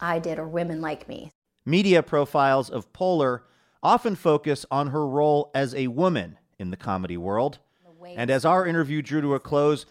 I 0.00 0.18
did, 0.18 0.38
or 0.38 0.48
women 0.48 0.80
like 0.80 1.06
me. 1.08 1.30
Media 1.64 2.02
profiles 2.02 2.70
of 2.70 2.92
Poehler 2.92 3.40
often 3.82 4.14
focus 4.16 4.66
on 4.70 4.88
her 4.88 5.06
role 5.06 5.50
as 5.54 5.74
a 5.74 5.86
woman 5.88 6.38
in 6.58 6.70
the 6.70 6.76
comedy 6.76 7.16
world. 7.16 7.58
And 8.16 8.30
as 8.30 8.44
our 8.44 8.66
interview 8.66 9.00
drew 9.00 9.20
to 9.20 9.34
a 9.34 9.40
close, 9.40 9.86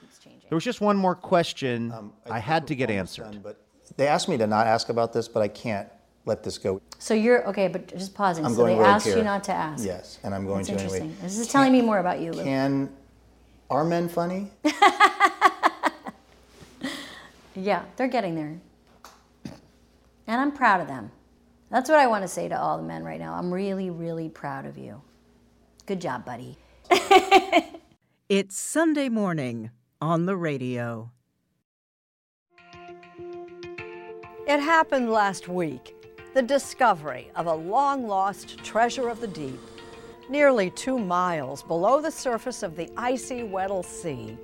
there 0.49 0.55
was 0.55 0.63
just 0.63 0.81
one 0.81 0.97
more 0.97 1.15
question 1.15 1.91
Um, 1.91 2.13
I 2.29 2.39
had 2.39 2.67
to 2.67 2.75
get 2.75 2.91
answered. 2.91 3.41
But 3.41 3.61
they 3.97 4.07
asked 4.07 4.27
me 4.27 4.37
to 4.37 4.47
not 4.47 4.67
ask 4.67 4.89
about 4.89 5.13
this, 5.13 5.27
but 5.27 5.41
I 5.41 5.47
can't 5.47 5.87
let 6.25 6.43
this 6.43 6.57
go. 6.57 6.81
So 6.99 7.13
you're 7.13 7.47
okay, 7.47 7.67
but 7.67 7.87
just 7.87 8.13
pausing. 8.13 8.45
I'm 8.45 8.51
so 8.51 8.57
going 8.57 8.75
they 8.75 8.83
rogue 8.83 8.95
asked 8.95 9.07
you 9.07 9.23
not 9.23 9.43
to 9.45 9.53
ask. 9.53 9.83
Yes, 9.85 10.19
and 10.23 10.35
I'm 10.35 10.45
going 10.45 10.65
That's 10.65 10.77
to 10.77 10.83
anyway. 10.83 10.97
interesting. 10.99 11.23
This 11.23 11.39
is 11.39 11.47
telling 11.47 11.71
me 11.71 11.81
more 11.81 11.99
about 11.99 12.19
you, 12.19 12.31
Luke. 12.31 12.45
Can 12.45 12.89
are 13.69 13.83
men 13.83 14.07
funny? 14.09 14.51
Yeah, 17.55 17.83
they're 17.95 18.07
getting 18.07 18.35
there. 18.35 18.59
And 20.27 20.41
I'm 20.41 20.51
proud 20.51 20.81
of 20.81 20.87
them. 20.87 21.11
That's 21.71 21.89
what 21.89 21.99
I 21.99 22.07
want 22.07 22.23
to 22.23 22.27
say 22.27 22.49
to 22.49 22.59
all 22.59 22.77
the 22.77 22.83
men 22.83 23.03
right 23.03 23.19
now. 23.19 23.33
I'm 23.33 23.51
really, 23.51 23.89
really 23.89 24.29
proud 24.29 24.65
of 24.65 24.77
you. 24.77 25.01
Good 25.85 26.01
job, 26.01 26.25
buddy. 26.25 26.57
It's 28.31 28.57
Sunday 28.57 29.09
morning 29.09 29.71
on 29.99 30.25
the 30.25 30.37
radio. 30.37 31.11
It 34.47 34.61
happened 34.61 35.11
last 35.11 35.49
week. 35.49 35.97
The 36.33 36.41
discovery 36.41 37.29
of 37.35 37.47
a 37.47 37.53
long 37.53 38.07
lost 38.07 38.57
treasure 38.59 39.09
of 39.09 39.19
the 39.19 39.27
deep. 39.27 39.59
Nearly 40.29 40.69
two 40.69 40.97
miles 40.97 41.61
below 41.61 41.99
the 41.99 42.09
surface 42.09 42.63
of 42.63 42.77
the 42.77 42.89
icy 42.95 43.43
Weddell 43.43 43.83
Sea, 43.83 44.37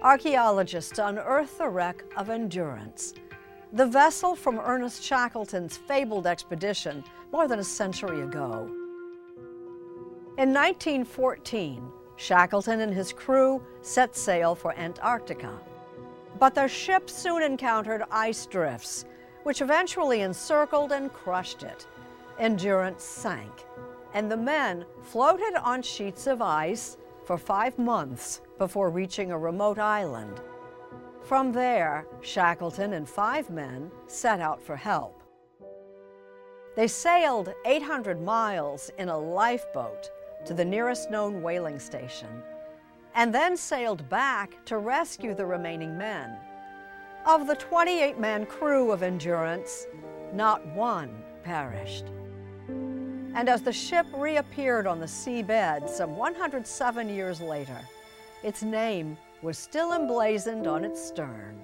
archaeologists 0.00 0.98
unearthed 0.98 1.58
the 1.58 1.68
wreck 1.68 2.02
of 2.16 2.30
Endurance, 2.30 3.12
the 3.74 3.84
vessel 3.84 4.36
from 4.36 4.60
Ernest 4.60 5.02
Shackleton's 5.02 5.76
fabled 5.76 6.28
expedition 6.28 7.02
more 7.32 7.48
than 7.48 7.58
a 7.58 7.64
century 7.64 8.20
ago. 8.20 8.70
In 10.38 10.54
1914, 10.54 11.82
Shackleton 12.14 12.82
and 12.82 12.94
his 12.94 13.12
crew 13.12 13.60
set 13.82 14.14
sail 14.14 14.54
for 14.54 14.78
Antarctica. 14.78 15.58
But 16.38 16.54
their 16.54 16.68
ship 16.68 17.10
soon 17.10 17.42
encountered 17.42 18.04
ice 18.12 18.46
drifts, 18.46 19.06
which 19.42 19.60
eventually 19.60 20.20
encircled 20.20 20.92
and 20.92 21.12
crushed 21.12 21.64
it. 21.64 21.88
Endurance 22.38 23.02
sank, 23.02 23.66
and 24.12 24.30
the 24.30 24.36
men 24.36 24.84
floated 25.02 25.56
on 25.60 25.82
sheets 25.82 26.28
of 26.28 26.40
ice 26.40 26.96
for 27.24 27.36
five 27.36 27.76
months 27.76 28.40
before 28.56 28.90
reaching 28.90 29.32
a 29.32 29.38
remote 29.38 29.80
island. 29.80 30.40
From 31.24 31.52
there, 31.52 32.06
Shackleton 32.20 32.92
and 32.92 33.08
five 33.08 33.48
men 33.48 33.90
set 34.06 34.40
out 34.40 34.60
for 34.60 34.76
help. 34.76 35.22
They 36.76 36.86
sailed 36.86 37.54
800 37.64 38.20
miles 38.20 38.90
in 38.98 39.08
a 39.08 39.16
lifeboat 39.16 40.10
to 40.44 40.52
the 40.52 40.66
nearest 40.66 41.10
known 41.10 41.40
whaling 41.40 41.78
station, 41.78 42.42
and 43.14 43.34
then 43.34 43.56
sailed 43.56 44.06
back 44.10 44.62
to 44.66 44.76
rescue 44.76 45.34
the 45.34 45.46
remaining 45.46 45.96
men. 45.96 46.36
Of 47.24 47.46
the 47.46 47.56
28 47.56 48.18
man 48.20 48.44
crew 48.44 48.90
of 48.92 49.02
Endurance, 49.02 49.86
not 50.34 50.66
one 50.74 51.22
perished. 51.42 52.04
And 52.68 53.48
as 53.48 53.62
the 53.62 53.72
ship 53.72 54.06
reappeared 54.12 54.86
on 54.86 55.00
the 55.00 55.06
seabed 55.06 55.88
some 55.88 56.16
107 56.16 57.08
years 57.08 57.40
later, 57.40 57.80
its 58.42 58.62
name 58.62 59.16
was 59.44 59.58
still 59.58 59.92
emblazoned 59.92 60.66
on 60.66 60.86
its 60.86 61.00
stern, 61.00 61.60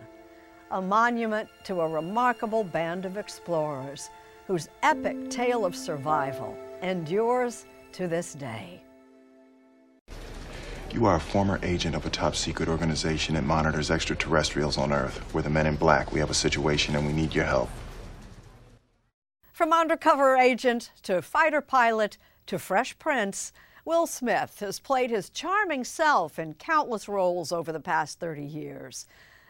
a 0.71 0.83
monument 0.83 1.49
to 1.65 1.81
a 1.81 1.89
remarkable 1.89 2.63
band 2.63 3.07
of 3.07 3.17
explorers 3.17 4.11
whose 4.47 4.69
epic 4.83 5.31
tale 5.31 5.65
of 5.65 5.75
survival 5.75 6.55
endures 6.83 7.65
to 7.93 8.07
this 8.07 8.35
day. 8.35 8.83
You 10.93 11.07
are 11.07 11.17
a 11.17 11.21
former 11.21 11.59
agent 11.63 11.95
of 11.97 12.05
a 12.05 12.11
top 12.11 12.37
secret 12.37 12.69
organization 12.69 13.35
that 13.37 13.45
monitors 13.45 13.91
extraterrestrials 13.91 14.77
on 14.77 14.93
Earth. 14.93 15.33
We're 15.33 15.41
the 15.41 15.49
men 15.49 15.67
in 15.67 15.77
black. 15.77 16.13
We 16.13 16.21
have 16.21 16.31
a 16.31 16.35
situation 16.35 16.97
and 16.97 17.07
we 17.07 17.15
need 17.15 17.35
your 17.35 17.47
help. 17.47 17.71
From 19.55 19.73
undercover 19.73 20.37
agent 20.37 20.91
to 21.05 21.23
fighter 21.23 21.63
pilot 21.63 22.19
to 22.47 22.59
fresh 22.59 22.99
prince, 22.99 23.53
Will 23.85 24.07
Smith 24.07 24.61
has 24.61 24.79
played 24.79 25.11
his 25.11 25.31
charming 25.31 25.85
self 25.85 26.39
in 26.39 26.55
countless 26.55 27.09
roles 27.09 27.53
over 27.53 27.73
the 27.73 27.81
past 27.81 28.21
30 28.21 28.45
years. 28.45 29.07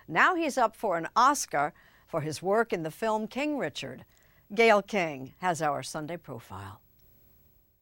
Now 0.07 0.35
he's 0.35 0.59
up 0.59 0.77
for 0.77 0.97
an 0.97 1.09
Oscar 1.17 1.73
for 2.07 2.21
his 2.21 2.43
work 2.43 2.73
in 2.73 2.83
the 2.83 2.91
film 2.91 3.27
King 3.27 3.59
Richard. 3.59 4.05
Gayle 4.55 4.83
King 4.83 5.35
has 5.39 5.63
our 5.63 5.83
Sunday 5.83 6.17
profile. 6.17 6.81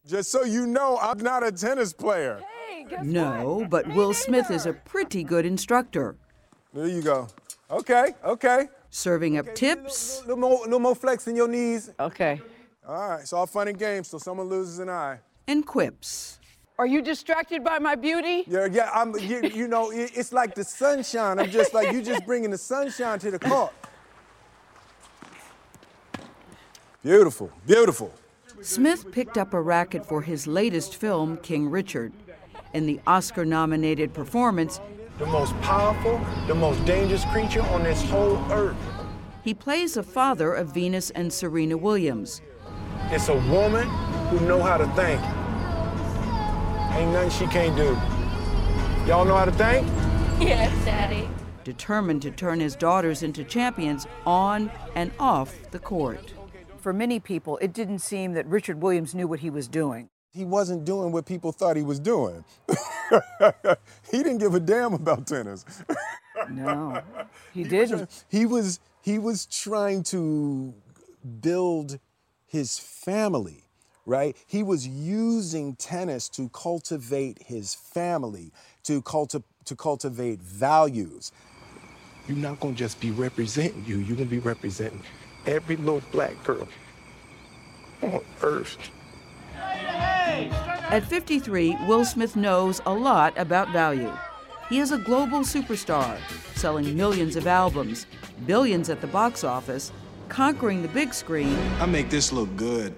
Just 0.06 0.30
so 0.30 0.44
you 0.44 0.66
know, 0.66 0.98
I'm 1.00 1.18
not 1.18 1.46
a 1.46 1.52
tennis 1.52 1.92
player. 1.92 2.40
No, 3.02 3.66
but 3.68 3.86
Will 3.94 4.14
Smith 4.14 4.50
is 4.50 4.66
a 4.66 4.72
pretty 4.72 5.22
good 5.22 5.44
instructor. 5.44 6.16
There 6.72 6.86
you 6.86 7.02
go. 7.02 7.28
Okay, 7.70 8.14
okay. 8.24 8.68
Serving 8.90 9.36
up 9.36 9.54
tips. 9.54 10.22
No 10.26 10.36
more, 10.36 10.66
no 10.66 10.78
more 10.78 10.94
flexing 10.94 11.36
your 11.36 11.48
knees. 11.48 11.90
Okay. 12.00 12.40
All 12.86 13.10
right, 13.10 13.20
it's 13.20 13.34
all 13.34 13.46
fun 13.46 13.68
and 13.68 13.78
games 13.78 14.08
till 14.08 14.18
someone 14.18 14.48
loses 14.48 14.78
an 14.78 14.88
eye. 14.88 15.18
And 15.46 15.66
quips. 15.66 16.38
Are 16.78 16.86
you 16.86 17.02
distracted 17.02 17.64
by 17.64 17.80
my 17.80 17.96
beauty? 17.96 18.44
Yeah, 18.46 18.68
yeah. 18.70 18.90
I'm. 18.94 19.12
You, 19.18 19.42
you 19.42 19.66
know, 19.66 19.90
it, 19.90 20.12
it's 20.14 20.32
like 20.32 20.54
the 20.54 20.62
sunshine. 20.62 21.40
I'm 21.40 21.50
just 21.50 21.74
like 21.74 21.92
you, 21.92 22.02
just 22.02 22.24
bringing 22.24 22.50
the 22.50 22.58
sunshine 22.58 23.18
to 23.18 23.32
the 23.32 23.38
court. 23.38 23.72
Beautiful, 27.02 27.50
beautiful. 27.66 28.12
Smith 28.60 29.10
picked 29.10 29.36
up 29.38 29.54
a 29.54 29.60
racket 29.60 30.06
for 30.06 30.22
his 30.22 30.46
latest 30.46 30.96
film, 30.96 31.36
King 31.38 31.68
Richard. 31.68 32.12
In 32.74 32.86
the 32.86 33.00
Oscar 33.06 33.44
nominated 33.44 34.12
performance, 34.14 34.80
The 35.18 35.26
most 35.26 35.58
powerful, 35.62 36.20
the 36.46 36.54
most 36.54 36.84
dangerous 36.84 37.24
creature 37.26 37.62
on 37.62 37.82
this 37.82 38.02
whole 38.10 38.36
earth. 38.52 38.76
he 39.42 39.54
plays 39.54 39.94
the 39.94 40.02
father 40.02 40.52
of 40.54 40.74
Venus 40.74 41.10
and 41.10 41.32
Serena 41.32 41.76
Williams. 41.76 42.40
It's 43.10 43.28
a 43.28 43.36
woman 43.50 43.88
who 44.28 44.40
know 44.46 44.60
how 44.62 44.76
to 44.76 44.86
think. 44.88 45.20
Ain't 46.98 47.12
nothing 47.12 47.30
she 47.30 47.46
can't 47.46 47.76
do. 47.76 47.94
Y'all 49.08 49.24
know 49.24 49.36
how 49.36 49.44
to 49.44 49.52
think? 49.52 49.86
Yes, 50.40 50.72
Daddy. 50.84 51.28
determined 51.64 52.22
to 52.22 52.30
turn 52.30 52.60
his 52.60 52.76
daughters 52.76 53.22
into 53.24 53.42
champions 53.42 54.06
on 54.24 54.70
and 54.94 55.10
off 55.18 55.52
the 55.72 55.78
court. 55.78 56.32
For 56.76 56.92
many 56.92 57.18
people, 57.20 57.56
it 57.58 57.72
didn't 57.72 57.98
seem 58.00 58.34
that 58.34 58.46
Richard 58.46 58.80
Williams 58.80 59.14
knew 59.16 59.26
what 59.26 59.40
he 59.40 59.50
was 59.50 59.66
doing. 59.66 60.10
He 60.32 60.44
wasn't 60.44 60.84
doing 60.84 61.10
what 61.10 61.26
people 61.26 61.50
thought 61.52 61.76
he 61.76 61.82
was 61.82 61.98
doing. 62.00 62.44
he 64.10 64.18
didn't 64.22 64.38
give 64.38 64.54
a 64.54 64.60
damn 64.60 64.94
about 64.94 65.26
tennis. 65.26 65.64
No, 66.50 67.02
he 67.52 67.64
didn't. 67.64 68.24
He 68.28 68.46
was 68.46 68.78
he 69.02 69.18
was 69.18 69.44
trying 69.46 70.04
to 70.04 70.72
build 71.40 71.98
his 72.46 72.78
family, 72.78 73.64
right? 74.08 74.36
He 74.46 74.62
was 74.62 74.88
using 74.88 75.76
tennis 75.76 76.28
to 76.30 76.48
cultivate 76.48 77.42
his 77.42 77.74
family, 77.74 78.50
to 78.84 79.02
culti- 79.02 79.44
to 79.66 79.76
cultivate 79.76 80.40
values. 80.40 81.30
You're 82.26 82.38
not 82.38 82.58
gonna 82.58 82.74
just 82.74 83.00
be 83.00 83.10
representing 83.10 83.84
you, 83.86 83.98
you're 83.98 84.16
gonna 84.16 84.30
be 84.30 84.38
representing 84.38 85.02
every 85.46 85.76
little 85.76 86.02
black 86.10 86.42
girl 86.42 86.66
on 88.02 88.20
earth. 88.42 88.78
At 89.54 91.04
53, 91.04 91.76
Will 91.86 92.04
Smith 92.04 92.34
knows 92.34 92.80
a 92.86 92.94
lot 92.94 93.36
about 93.36 93.70
value. 93.72 94.12
He 94.70 94.78
is 94.78 94.90
a 94.92 94.98
global 94.98 95.40
superstar, 95.40 96.18
selling 96.54 96.96
millions 96.96 97.36
of 97.36 97.46
albums, 97.46 98.06
billions 98.46 98.88
at 98.88 99.00
the 99.02 99.06
box 99.06 99.44
office, 99.44 99.92
conquering 100.28 100.80
the 100.80 100.88
big 100.88 101.12
screen, 101.12 101.56
I 101.80 101.86
make 101.86 102.08
this 102.08 102.32
look 102.32 102.54
good. 102.56 102.94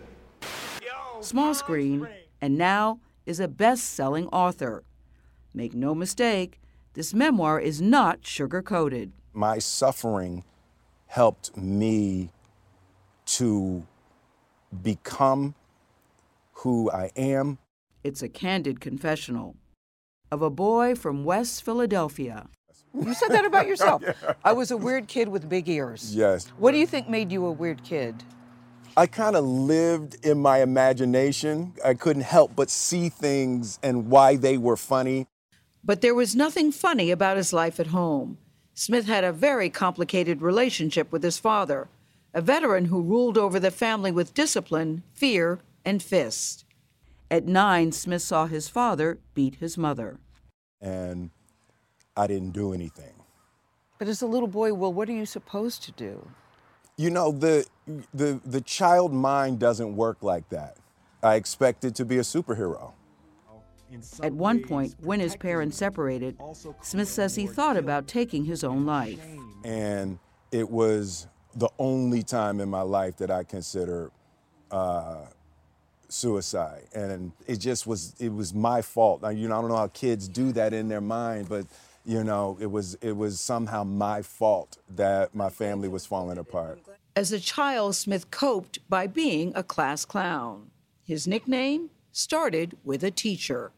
Small 1.21 1.55
screen, 1.55 2.09
and 2.41 2.57
now 2.57 3.01
is 3.27 3.41
a 3.41 3.49
best 3.49 3.85
selling 3.85 4.27
author. 4.29 4.85
Make 5.55 5.75
no 5.75 5.95
mistake, 5.95 6.61
this 6.95 7.14
memoir 7.14 7.61
is 7.61 7.81
not 7.81 8.27
sugar 8.27 8.62
coated. 8.62 9.12
My 9.33 9.59
suffering 9.59 10.45
helped 11.07 11.57
me 11.57 12.31
to 13.27 13.87
become 14.83 15.55
who 16.53 16.91
I 16.91 17.11
am. 17.16 17.59
It's 18.03 18.23
a 18.23 18.29
candid 18.29 18.81
confessional 18.81 19.57
of 20.31 20.43
a 20.43 20.51
boy 20.51 20.95
from 20.95 21.25
West 21.25 21.64
Philadelphia. 21.64 22.49
You 22.95 23.14
said 23.14 23.29
that 23.31 23.45
about 23.45 23.66
yourself. 23.66 24.03
I 24.45 24.53
was 24.53 24.71
a 24.71 24.77
weird 24.77 25.07
kid 25.07 25.29
with 25.29 25.49
big 25.49 25.68
ears. 25.68 26.14
Yes. 26.14 26.49
What 26.59 26.73
do 26.73 26.79
you 26.79 26.87
think 26.87 27.09
made 27.09 27.31
you 27.31 27.47
a 27.47 27.53
weird 27.53 27.83
kid? 27.85 28.16
I 28.97 29.07
kind 29.07 29.36
of 29.36 29.45
lived 29.45 30.24
in 30.26 30.38
my 30.38 30.62
imagination. 30.62 31.74
I 31.84 31.95
couldn't 31.95 32.22
help 32.22 32.57
but 32.57 32.70
see 32.70 33.09
things 33.09 33.78
and 33.82 34.09
why 34.09 34.36
they 34.36 34.59
were 34.59 34.76
funny. 34.76 35.26
But 35.84 36.01
there 36.01 36.14
was 36.14 36.36
nothing 36.36 36.72
funny 36.72 37.11
about 37.11 37.36
his 37.36 37.53
life 37.53 37.80
at 37.80 37.88
home. 37.88 38.38
Smith 38.74 39.07
had 39.07 39.24
a 39.24 39.32
very 39.32 39.70
complicated 39.70 40.43
relationship 40.43 41.12
with 41.12 41.22
his 41.22 41.38
father, 41.38 41.88
a 42.34 42.41
veteran 42.41 42.86
who 42.86 43.03
ruled 43.03 43.38
over 43.38 43.61
the 43.61 43.70
family 43.70 44.11
with 44.11 44.34
discipline, 44.34 45.03
fear, 45.12 45.61
and 45.84 46.03
fist. 46.03 46.64
At 47.30 47.47
nine, 47.47 47.93
Smith 47.93 48.22
saw 48.22 48.47
his 48.47 48.68
father 48.68 49.18
beat 49.34 49.57
his 49.57 49.78
mother. 49.78 50.18
And 50.80 51.30
I 52.16 52.26
didn't 52.26 52.51
do 52.51 52.72
anything. 52.72 53.14
But 53.99 54.09
as 54.09 54.22
a 54.22 54.26
little 54.26 54.49
boy, 54.49 54.74
well, 54.74 54.93
what 54.93 55.09
are 55.09 55.12
you 55.12 55.26
supposed 55.26 55.82
to 55.84 55.93
do? 55.93 56.28
You 56.97 57.11
know, 57.11 57.32
the, 57.32 57.66
the, 58.14 58.41
the 58.45 58.61
child 58.61 59.12
mind 59.12 59.59
doesn't 59.59 59.97
work 59.97 60.22
like 60.22 60.49
that. 60.51 60.76
I 61.22 61.34
expected 61.34 61.95
to 61.97 62.05
be 62.05 62.18
a 62.18 62.22
superhero. 62.22 62.93
At 64.22 64.32
one 64.32 64.62
point, 64.62 64.95
when 65.01 65.20
his 65.20 65.36
parents 65.36 65.76
separated, 65.76 66.36
Smith 66.80 67.09
says 67.09 67.34
he 67.34 67.47
thought 67.47 67.76
about 67.76 68.07
taking 68.07 68.45
his 68.45 68.62
own 68.62 68.86
life. 68.86 69.20
And 69.64 70.18
it 70.53 70.70
was 70.70 71.26
the 71.57 71.68
only 71.78 72.22
time 72.22 72.61
in 72.61 72.68
my 72.68 72.82
life 72.82 73.16
that 73.16 73.30
I 73.30 73.43
consider 73.43 74.12
uh, 74.70 75.24
suicide. 76.09 76.84
And 76.95 77.32
it 77.49 77.57
just 77.57 77.86
was, 77.86 78.14
it 78.20 78.32
was 78.32 78.55
my 78.55 78.80
fault. 78.80 79.22
Now, 79.22 79.30
you 79.30 79.49
know, 79.49 79.59
I 79.59 79.61
don't 79.61 79.70
know 79.70 79.76
how 79.76 79.88
kids 79.88 80.28
do 80.28 80.53
that 80.53 80.72
in 80.72 80.88
their 80.88 81.01
mind, 81.01 81.49
but 81.49 81.66
you 82.05 82.24
know, 82.24 82.57
it 82.61 82.70
was, 82.70 82.95
it 83.03 83.16
was 83.16 83.41
somehow 83.41 83.84
my 83.84 84.22
fault 84.22 84.78
that 84.97 85.34
my 85.34 85.51
family 85.51 85.88
was 85.88 86.07
falling 86.07 86.38
apart. 86.38 86.80
As 87.17 87.33
a 87.33 87.41
child, 87.41 87.97
Smith 87.97 88.31
coped 88.31 88.79
by 88.89 89.07
being 89.07 89.53
a 89.55 89.63
class 89.63 90.05
clown. 90.05 90.71
His 91.05 91.27
nickname 91.27 91.91
started 92.13 92.77
with 92.85 93.03
a 93.03 93.11
teacher. 93.11 93.73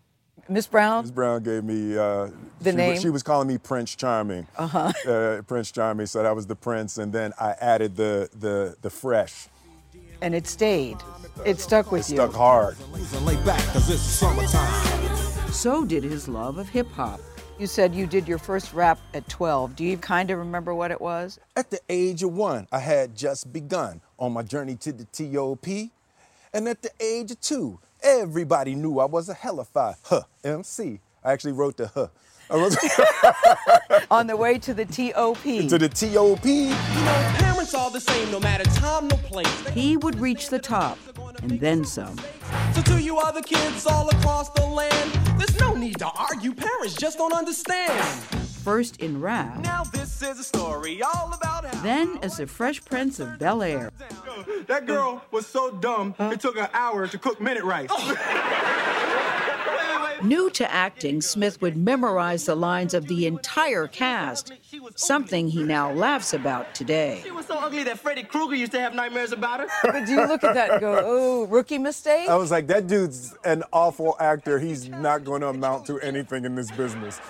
Miss 0.49 0.67
Brown? 0.67 1.03
Miss 1.05 1.11
Brown 1.11 1.43
gave 1.43 1.65
me 1.65 1.97
uh, 1.97 2.29
The 2.61 2.71
she, 2.73 2.77
name? 2.77 2.91
Was, 2.93 3.03
she 3.03 3.11
was 3.11 3.23
calling 3.23 3.49
me 3.49 3.59
Prince 3.59 3.95
Charming. 3.95 4.47
Uh-huh. 4.57 4.93
Uh, 5.09 5.43
Prince 5.43 5.71
Charming. 5.73 6.07
So 6.07 6.23
that 6.23 6.35
was 6.35 6.47
the 6.47 6.57
Prince, 6.57 6.99
and 6.99 7.13
then 7.13 7.33
I 7.39 7.53
added 7.61 7.97
the 7.97 8.29
the 8.39 8.77
the 8.83 8.91
fresh. 8.91 9.49
And 10.21 10.35
it 10.35 10.47
stayed. 10.47 10.99
It 11.45 11.59
stuck 11.59 11.91
with 11.91 12.03
It 12.09 12.13
you. 12.13 12.17
stuck 12.19 12.33
hard. 12.35 12.77
So 15.53 15.85
did 15.85 16.05
his 16.05 16.29
love 16.29 16.59
of 16.59 16.69
hip 16.69 16.91
hop. 16.93 17.21
You 17.59 17.67
said 17.67 17.95
you 17.95 18.07
did 18.07 18.27
your 18.27 18.39
first 18.39 18.73
rap 18.73 18.99
at 19.15 19.29
12. 19.29 19.77
Do 19.77 19.85
you 19.85 19.97
kind 19.97 20.31
of 20.31 20.39
remember 20.39 20.75
what 20.75 20.91
it 20.91 21.01
was? 21.01 21.39
At 21.55 21.71
the 21.71 21.79
age 21.89 22.23
of 22.23 22.33
one, 22.33 22.67
I 22.73 22.79
had 22.81 23.15
just 23.15 23.53
begun 23.53 24.01
on 24.19 24.33
my 24.33 24.43
journey 24.43 24.75
to 24.77 24.93
the 24.93 25.05
TOP, 25.05 25.67
and 26.53 26.69
at 26.69 26.83
the 26.83 26.91
age 27.01 27.31
of 27.31 27.41
two, 27.41 27.79
everybody 28.03 28.75
knew 28.75 28.99
I 28.99 29.05
was 29.05 29.29
a 29.29 29.35
hellified 29.35 29.97
huh 30.05 30.23
MC. 30.43 31.01
I 31.23 31.33
actually 31.33 31.53
wrote 31.53 31.77
the 31.77 31.87
huh. 31.89 32.09
I 32.51 32.57
wrote 32.57 34.07
On 34.11 34.27
the 34.27 34.37
way 34.37 34.59
to 34.59 34.75
the 34.75 34.85
TOP. 34.85 35.43
to 35.43 35.79
the 35.79 35.89
TOP. 35.89 36.43
Parents 37.39 37.75
all 37.75 37.91
the 37.91 38.01
same, 38.01 38.31
no 38.33 38.41
matter 38.41 38.65
time, 38.65 39.09
no 39.09 39.17
place. 39.19 39.69
He 39.69 39.97
would 39.97 40.19
reach 40.19 40.49
the 40.49 40.59
top 40.59 40.99
and 41.43 41.61
then 41.61 41.85
some. 41.85 42.17
So 42.75 42.83
to 42.83 43.03
you 43.03 43.19
other 43.19 43.43
kids 43.43 43.87
all 43.87 44.09
across 44.09 44.49
the 44.51 44.65
land, 44.65 45.11
there's 45.39 45.59
no 45.61 45.75
need 45.75 45.99
to 45.99 46.07
argue. 46.09 46.53
Parents 46.55 46.95
just 46.95 47.19
don't 47.19 47.33
understand. 47.35 48.03
First 48.65 48.99
in 48.99 49.21
rap, 49.21 49.59
Now 49.65 49.83
this 49.85 50.23
is 50.23 50.39
a 50.39 50.45
story 50.45 51.03
all 51.03 51.33
about 51.35 51.65
how. 51.65 51.83
then 51.83 52.19
as 52.23 52.37
the 52.37 52.47
Fresh 52.47 52.85
Prince 52.85 53.19
of 53.19 53.39
Bel 53.39 53.61
Air. 53.63 53.91
That 54.69 54.87
girl 54.87 55.21
was 55.33 55.47
so 55.47 55.73
dumb, 55.73 56.15
it 56.19 56.41
took 56.41 56.57
an 56.57 56.69
hour 56.73 57.09
to 57.09 57.19
cook 57.19 57.41
minute 57.41 57.65
rice. 57.65 57.91
New 60.23 60.51
to 60.51 60.71
acting, 60.73 61.21
Smith 61.21 61.61
would 61.61 61.77
memorize 61.77 62.47
the 62.47 62.55
lines 62.55 62.95
of 62.95 63.09
the 63.09 63.27
entire 63.27 63.89
cast, 63.89 64.53
something 64.95 65.49
he 65.49 65.65
now 65.65 65.91
laughs 65.93 66.33
about 66.33 66.75
today. 66.75 67.21
She 67.25 67.33
was 67.33 67.47
so 67.47 67.59
ugly 67.59 67.83
that 67.85 67.99
Freddy 67.99 68.23
Krueger 68.23 68.55
used 68.55 68.71
to 68.73 68.81
have 68.81 68.95
nightmares 68.95 69.33
about 69.33 69.61
her. 69.61 69.67
But 69.83 70.07
do 70.07 70.13
you 70.13 70.27
look 70.27 70.45
at 70.45 70.55
that 70.55 70.71
and 70.73 70.81
go, 70.81 71.01
oh, 71.05 71.47
rookie 71.47 71.79
mistake? 71.79 72.29
I 72.29 72.37
was 72.37 72.51
like, 72.53 72.69
that 72.69 72.87
dude's 72.87 73.35
an 73.45 73.65
awful 73.73 74.17
actor. 74.21 74.59
He's 74.61 74.89
not 74.89 75.25
going 75.25 75.41
to 75.41 75.49
amount 75.49 75.87
to 75.87 75.99
anything 76.01 76.45
in 76.45 76.55
this 76.55 76.71
business. 76.71 77.21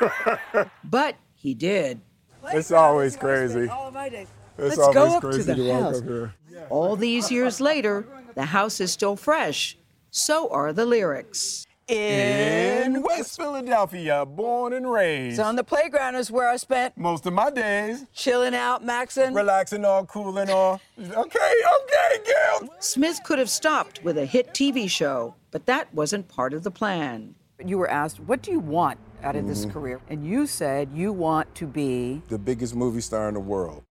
But 0.84 1.16
he 1.34 1.54
did. 1.54 2.00
it's 2.48 2.72
always 2.72 3.16
crazy. 3.16 3.68
It's 3.70 4.76
Let's 4.76 4.78
always 4.78 4.94
go 4.94 5.16
up 5.16 5.22
to 5.22 5.42
the 5.42 5.54
to 5.54 5.72
house. 5.72 5.98
up 5.98 6.04
here. 6.04 6.34
All 6.68 6.96
these 6.96 7.30
years 7.30 7.60
later, 7.60 8.06
the 8.34 8.46
house 8.46 8.80
is 8.80 8.90
still 8.92 9.16
fresh. 9.16 9.76
So 10.10 10.48
are 10.50 10.72
the 10.72 10.84
lyrics. 10.84 11.66
In 11.90 13.02
West 13.02 13.36
Philadelphia, 13.36 14.24
born 14.24 14.72
and 14.74 14.88
raised. 14.88 15.36
So 15.38 15.42
on 15.42 15.56
the 15.56 15.64
playground 15.64 16.14
is 16.14 16.30
where 16.30 16.48
I 16.48 16.56
spent 16.56 16.96
Most 16.96 17.26
of 17.26 17.32
my 17.32 17.50
days, 17.50 18.06
chilling 18.14 18.54
out, 18.54 18.84
maxing. 18.86 19.34
relaxing, 19.34 19.84
all 19.84 20.06
cool 20.06 20.38
and 20.38 20.48
all. 20.50 20.80
Okay, 21.00 21.10
okay, 21.10 22.32
girl. 22.32 22.68
Smith 22.78 23.18
could 23.24 23.40
have 23.40 23.50
stopped 23.50 24.04
with 24.04 24.16
a 24.18 24.24
hit 24.24 24.54
TV 24.54 24.88
show, 24.88 25.34
but 25.50 25.66
that 25.66 25.92
wasn't 25.92 26.28
part 26.28 26.54
of 26.54 26.62
the 26.62 26.70
plan. 26.70 27.34
You 27.64 27.76
were 27.78 27.90
asked, 27.90 28.20
what 28.20 28.40
do 28.40 28.52
you 28.52 28.60
want 28.60 28.98
out 29.24 29.34
of 29.34 29.48
this 29.48 29.66
Mhm. 29.66 29.72
career? 29.72 30.00
And 30.08 30.24
you 30.24 30.46
said 30.46 30.90
you 30.94 31.12
want 31.12 31.52
to 31.56 31.66
be. 31.66 32.22
The 32.28 32.38
biggest 32.38 32.76
movie 32.76 33.00
star 33.00 33.26
in 33.28 33.34
the 33.34 33.40
world. 33.40 33.82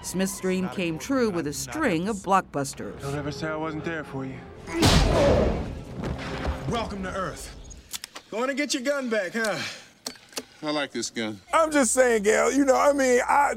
Smith's 0.00 0.40
dream 0.40 0.70
came 0.70 0.98
true 0.98 1.28
with 1.28 1.46
a 1.46 1.52
string 1.52 2.08
of 2.08 2.16
blockbusters. 2.16 2.98
Don't 3.02 3.14
ever 3.14 3.30
say 3.30 3.48
I 3.48 3.56
wasn't 3.56 3.84
there 3.84 4.04
for 4.04 4.24
you. 4.24 4.36
Welcome 6.68 7.04
to 7.04 7.14
Earth. 7.14 7.54
Going 8.28 8.48
to 8.48 8.54
get 8.54 8.74
your 8.74 8.82
gun 8.82 9.08
back, 9.08 9.34
huh? 9.34 9.56
I 10.64 10.70
like 10.72 10.90
this 10.90 11.10
gun. 11.10 11.40
I'm 11.54 11.70
just 11.70 11.94
saying, 11.94 12.24
Gayle, 12.24 12.50
you 12.50 12.64
know, 12.64 12.74
I 12.74 12.92
mean, 12.92 13.20
I, 13.24 13.54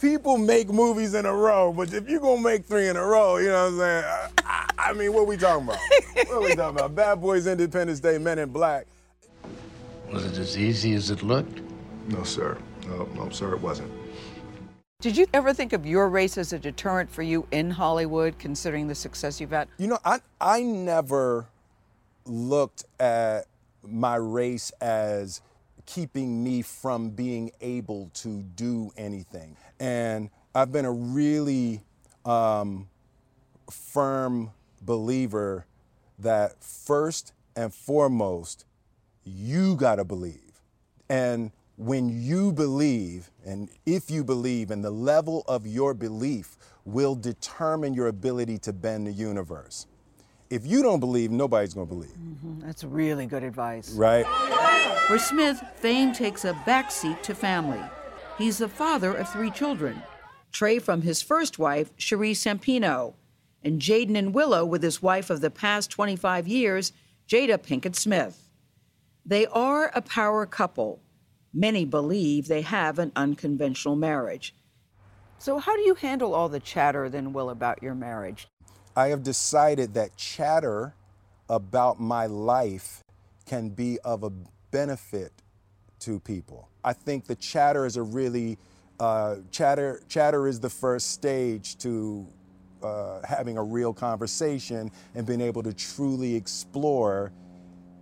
people 0.00 0.38
make 0.38 0.68
movies 0.68 1.14
in 1.14 1.24
a 1.24 1.32
row, 1.32 1.72
but 1.72 1.92
if 1.94 2.08
you're 2.08 2.18
going 2.18 2.38
to 2.38 2.42
make 2.42 2.64
three 2.64 2.88
in 2.88 2.96
a 2.96 3.04
row, 3.04 3.36
you 3.36 3.48
know 3.48 3.70
what 3.70 3.72
I'm 3.74 3.78
saying? 3.78 4.04
I, 4.04 4.30
I, 4.44 4.90
I 4.90 4.92
mean, 4.92 5.12
what 5.12 5.28
we 5.28 5.36
talking 5.36 5.68
about? 5.68 5.78
what 6.26 6.42
we 6.42 6.56
talking 6.56 6.78
about? 6.78 6.96
Bad 6.96 7.20
Boys, 7.20 7.46
Independence 7.46 8.00
Day, 8.00 8.18
Men 8.18 8.40
in 8.40 8.50
Black. 8.50 8.88
Was 10.10 10.24
it 10.24 10.36
as 10.36 10.58
easy 10.58 10.94
as 10.94 11.10
it 11.10 11.22
looked? 11.22 11.60
No, 12.08 12.24
sir. 12.24 12.58
No, 12.88 13.08
no, 13.14 13.30
sir, 13.30 13.54
it 13.54 13.60
wasn't. 13.60 13.92
Did 15.00 15.16
you 15.16 15.26
ever 15.32 15.54
think 15.54 15.72
of 15.74 15.86
your 15.86 16.08
race 16.08 16.36
as 16.36 16.52
a 16.52 16.58
deterrent 16.58 17.08
for 17.08 17.22
you 17.22 17.46
in 17.52 17.70
Hollywood, 17.70 18.36
considering 18.40 18.88
the 18.88 18.96
success 18.96 19.40
you've 19.40 19.50
had? 19.50 19.68
You 19.78 19.86
know, 19.86 19.98
I 20.04 20.18
I 20.40 20.62
never 20.62 21.46
looked 22.28 22.84
at 23.00 23.46
my 23.82 24.16
race 24.16 24.70
as 24.80 25.40
keeping 25.86 26.44
me 26.44 26.62
from 26.62 27.10
being 27.10 27.50
able 27.60 28.10
to 28.14 28.42
do 28.42 28.90
anything. 28.96 29.56
And 29.80 30.30
I've 30.54 30.70
been 30.70 30.84
a 30.84 30.92
really 30.92 31.80
um, 32.24 32.88
firm 33.70 34.50
believer 34.82 35.66
that 36.18 36.62
first 36.62 37.32
and 37.56 37.72
foremost, 37.72 38.66
you 39.24 39.76
got 39.76 39.96
to 39.96 40.04
believe. 40.04 40.60
And 41.08 41.52
when 41.76 42.22
you 42.22 42.52
believe, 42.52 43.30
and 43.46 43.70
if 43.86 44.10
you 44.10 44.24
believe, 44.24 44.70
and 44.70 44.84
the 44.84 44.90
level 44.90 45.44
of 45.46 45.66
your 45.66 45.94
belief 45.94 46.56
will 46.84 47.14
determine 47.14 47.94
your 47.94 48.08
ability 48.08 48.58
to 48.58 48.72
bend 48.72 49.06
the 49.06 49.12
universe. 49.12 49.86
If 50.50 50.66
you 50.66 50.82
don't 50.82 51.00
believe, 51.00 51.30
nobody's 51.30 51.74
going 51.74 51.86
to 51.86 51.94
believe. 51.94 52.12
Mm-hmm. 52.12 52.60
That's 52.60 52.82
really 52.82 53.26
good 53.26 53.42
advice. 53.42 53.90
Right? 53.90 54.26
For 55.06 55.18
Smith, 55.18 55.62
fame 55.76 56.12
takes 56.12 56.44
a 56.44 56.54
backseat 56.54 57.22
to 57.22 57.34
family. 57.34 57.82
He's 58.38 58.58
the 58.58 58.68
father 58.68 59.12
of 59.14 59.28
three 59.28 59.50
children 59.50 60.02
Trey 60.50 60.78
from 60.78 61.02
his 61.02 61.20
first 61.20 61.58
wife, 61.58 61.94
Sheree 61.96 62.32
Zampino, 62.32 63.14
and 63.62 63.80
Jaden 63.80 64.16
and 64.16 64.32
Willow 64.32 64.64
with 64.64 64.82
his 64.82 65.02
wife 65.02 65.28
of 65.28 65.42
the 65.42 65.50
past 65.50 65.90
25 65.90 66.48
years, 66.48 66.92
Jada 67.28 67.58
Pinkett 67.58 67.94
Smith. 67.94 68.48
They 69.26 69.46
are 69.46 69.90
a 69.94 70.00
power 70.00 70.46
couple. 70.46 71.02
Many 71.52 71.84
believe 71.84 72.48
they 72.48 72.62
have 72.62 72.98
an 72.98 73.12
unconventional 73.14 73.96
marriage. 73.96 74.54
So, 75.38 75.58
how 75.58 75.76
do 75.76 75.82
you 75.82 75.94
handle 75.94 76.34
all 76.34 76.48
the 76.48 76.60
chatter 76.60 77.08
then, 77.08 77.32
Will, 77.32 77.50
about 77.50 77.82
your 77.82 77.94
marriage? 77.94 78.48
I 78.98 79.10
have 79.10 79.22
decided 79.22 79.94
that 79.94 80.16
chatter 80.16 80.92
about 81.48 82.00
my 82.00 82.26
life 82.26 83.04
can 83.46 83.68
be 83.68 84.00
of 84.00 84.24
a 84.24 84.32
benefit 84.72 85.30
to 86.00 86.18
people. 86.18 86.68
I 86.82 86.94
think 86.94 87.24
the 87.28 87.36
chatter 87.36 87.86
is 87.86 87.96
a 87.96 88.02
really 88.02 88.58
uh, 88.98 89.36
chatter. 89.52 90.00
Chatter 90.08 90.48
is 90.48 90.58
the 90.58 90.68
first 90.68 91.12
stage 91.12 91.78
to 91.78 92.26
uh, 92.82 93.20
having 93.24 93.56
a 93.56 93.62
real 93.62 93.94
conversation 93.94 94.90
and 95.14 95.24
being 95.24 95.42
able 95.42 95.62
to 95.62 95.72
truly 95.72 96.34
explore 96.34 97.30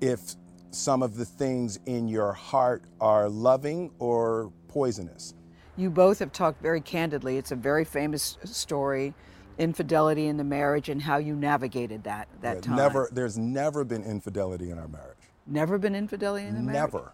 if 0.01 0.35
some 0.71 1.03
of 1.03 1.15
the 1.15 1.27
things 1.27 1.79
in 1.85 2.09
your 2.09 2.33
heart 2.33 2.85
are 3.03 3.29
loving 3.29 3.91
or 3.99 4.51
poisonous. 4.69 5.35
You 5.77 5.91
both 5.91 6.21
have 6.21 6.33
talked 6.33 6.63
very 6.63 6.81
candidly. 6.81 7.37
It's 7.37 7.53
a 7.53 7.57
very 7.57 7.85
famous 7.85 8.39
story, 8.45 9.13
infidelity 9.59 10.27
in 10.27 10.37
the 10.37 10.45
marriage, 10.45 10.89
and 10.89 11.03
how 11.03 11.17
you 11.19 11.35
navigated 11.35 12.05
that 12.05 12.29
that 12.41 12.63
time. 12.63 12.77
Never, 12.77 13.09
there's 13.13 13.39
never 13.39 13.85
been 13.85 14.03
infidelity 14.03 14.71
in 14.71 14.79
our 14.79 14.89
marriage. 14.89 15.17
Never 15.47 15.79
been 15.79 15.95
infidelity 15.95 16.47
in 16.47 16.55
the 16.55 16.61
marriage. 16.61 16.93
Never. 16.93 17.13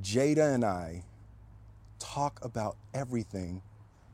Jada 0.00 0.54
and 0.54 0.64
I 0.64 1.04
talk 1.98 2.38
about 2.42 2.76
everything, 2.94 3.62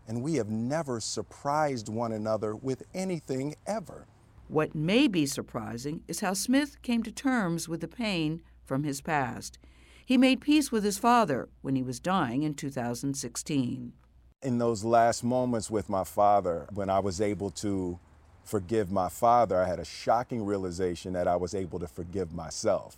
and 0.06 0.22
we 0.22 0.34
have 0.34 0.50
never 0.50 1.00
surprised 1.00 1.88
one 1.88 2.12
another 2.12 2.54
with 2.56 2.82
anything 2.94 3.54
ever. 3.66 4.06
What 4.48 4.74
may 4.74 5.08
be 5.08 5.26
surprising 5.26 6.02
is 6.08 6.20
how 6.20 6.32
Smith 6.32 6.80
came 6.82 7.02
to 7.02 7.12
terms 7.12 7.68
with 7.68 7.80
the 7.80 7.88
pain 7.88 8.42
from 8.64 8.82
his 8.84 9.00
past. 9.00 9.58
He 10.04 10.16
made 10.16 10.40
peace 10.40 10.72
with 10.72 10.84
his 10.84 10.98
father 10.98 11.48
when 11.60 11.76
he 11.76 11.82
was 11.82 12.00
dying 12.00 12.42
in 12.42 12.54
2016. 12.54 13.92
In 14.40 14.58
those 14.58 14.84
last 14.84 15.24
moments 15.24 15.68
with 15.68 15.88
my 15.88 16.04
father, 16.04 16.68
when 16.72 16.88
I 16.88 17.00
was 17.00 17.20
able 17.20 17.50
to 17.50 17.98
forgive 18.44 18.88
my 18.88 19.08
father, 19.08 19.60
I 19.60 19.66
had 19.66 19.80
a 19.80 19.84
shocking 19.84 20.46
realization 20.46 21.12
that 21.14 21.26
I 21.26 21.34
was 21.34 21.56
able 21.56 21.80
to 21.80 21.88
forgive 21.88 22.32
myself. 22.32 22.96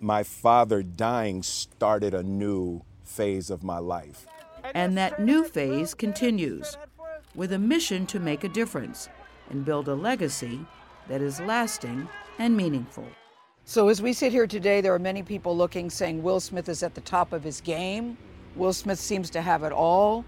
My 0.00 0.22
father 0.22 0.82
dying 0.82 1.42
started 1.42 2.14
a 2.14 2.22
new 2.22 2.80
phase 3.04 3.50
of 3.50 3.62
my 3.62 3.76
life. 3.76 4.26
And 4.74 4.96
that 4.96 5.20
new 5.20 5.44
phase 5.44 5.92
continues 5.92 6.78
with 7.34 7.52
a 7.52 7.58
mission 7.58 8.06
to 8.06 8.18
make 8.18 8.42
a 8.42 8.48
difference 8.48 9.10
and 9.50 9.66
build 9.66 9.88
a 9.88 9.94
legacy 9.94 10.58
that 11.06 11.20
is 11.20 11.38
lasting 11.38 12.08
and 12.38 12.56
meaningful. 12.56 13.06
So, 13.66 13.88
as 13.88 14.00
we 14.00 14.14
sit 14.14 14.32
here 14.32 14.46
today, 14.46 14.80
there 14.80 14.94
are 14.94 14.98
many 14.98 15.22
people 15.22 15.54
looking, 15.54 15.90
saying 15.90 16.22
Will 16.22 16.40
Smith 16.40 16.70
is 16.70 16.82
at 16.82 16.94
the 16.94 17.02
top 17.02 17.34
of 17.34 17.44
his 17.44 17.60
game. 17.60 18.16
Will 18.56 18.72
Smith 18.72 18.98
seems 18.98 19.28
to 19.30 19.42
have 19.42 19.64
it 19.64 19.72
all. 19.72 20.24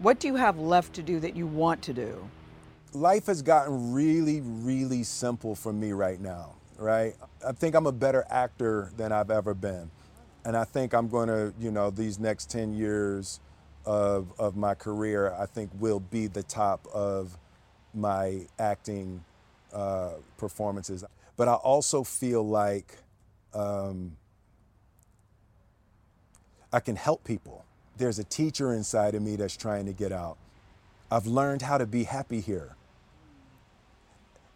What 0.00 0.20
do 0.20 0.28
you 0.28 0.36
have 0.36 0.58
left 0.58 0.94
to 0.94 1.02
do 1.02 1.20
that 1.20 1.36
you 1.36 1.46
want 1.46 1.82
to 1.82 1.92
do? 1.92 2.28
life 2.92 3.26
has 3.26 3.42
gotten 3.42 3.92
really, 3.92 4.40
really 4.40 5.02
simple 5.02 5.54
for 5.54 5.72
me 5.72 5.92
right 5.92 6.20
now, 6.20 6.54
right? 6.78 7.14
I 7.46 7.52
think 7.52 7.74
I'm 7.74 7.86
a 7.86 7.92
better 7.92 8.24
actor 8.30 8.90
than 8.96 9.12
I've 9.12 9.30
ever 9.30 9.54
been. 9.54 9.90
And 10.44 10.56
I 10.56 10.64
think 10.64 10.94
I'm 10.94 11.08
going 11.08 11.28
to, 11.28 11.52
you 11.60 11.70
know, 11.70 11.90
these 11.90 12.18
next 12.18 12.50
10 12.50 12.72
years 12.72 13.40
of, 13.84 14.32
of 14.38 14.56
my 14.56 14.74
career, 14.74 15.34
I 15.34 15.46
think 15.46 15.70
will 15.78 16.00
be 16.00 16.26
the 16.26 16.42
top 16.42 16.86
of 16.92 17.36
my 17.94 18.46
acting 18.58 19.22
uh, 19.72 20.12
performances. 20.36 21.04
But 21.36 21.48
I 21.48 21.54
also 21.54 22.02
feel 22.02 22.46
like 22.46 22.96
um, 23.52 24.16
I 26.72 26.80
can 26.80 26.96
help 26.96 27.24
people. 27.24 27.64
There's 27.98 28.20
a 28.20 28.24
teacher 28.24 28.72
inside 28.72 29.14
of 29.14 29.22
me 29.22 29.34
that's 29.36 29.56
trying 29.56 29.86
to 29.86 29.92
get 29.92 30.12
out. 30.12 30.38
I've 31.10 31.26
learned 31.26 31.62
how 31.62 31.78
to 31.78 31.86
be 31.86 32.04
happy 32.04 32.40
here. 32.40 32.76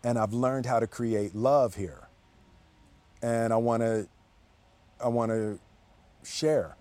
And 0.05 0.19
I've 0.19 0.33
learned 0.33 0.67
how 0.67 0.81
to 0.81 0.87
create 0.87 1.35
love 1.35 1.75
here. 1.75 2.09
And 3.21 3.53
I 3.53 3.57
want 3.57 3.83
to 3.83 4.09
I 5.03 5.09
want 5.09 5.31
to 5.31 5.59
share. 6.23 6.77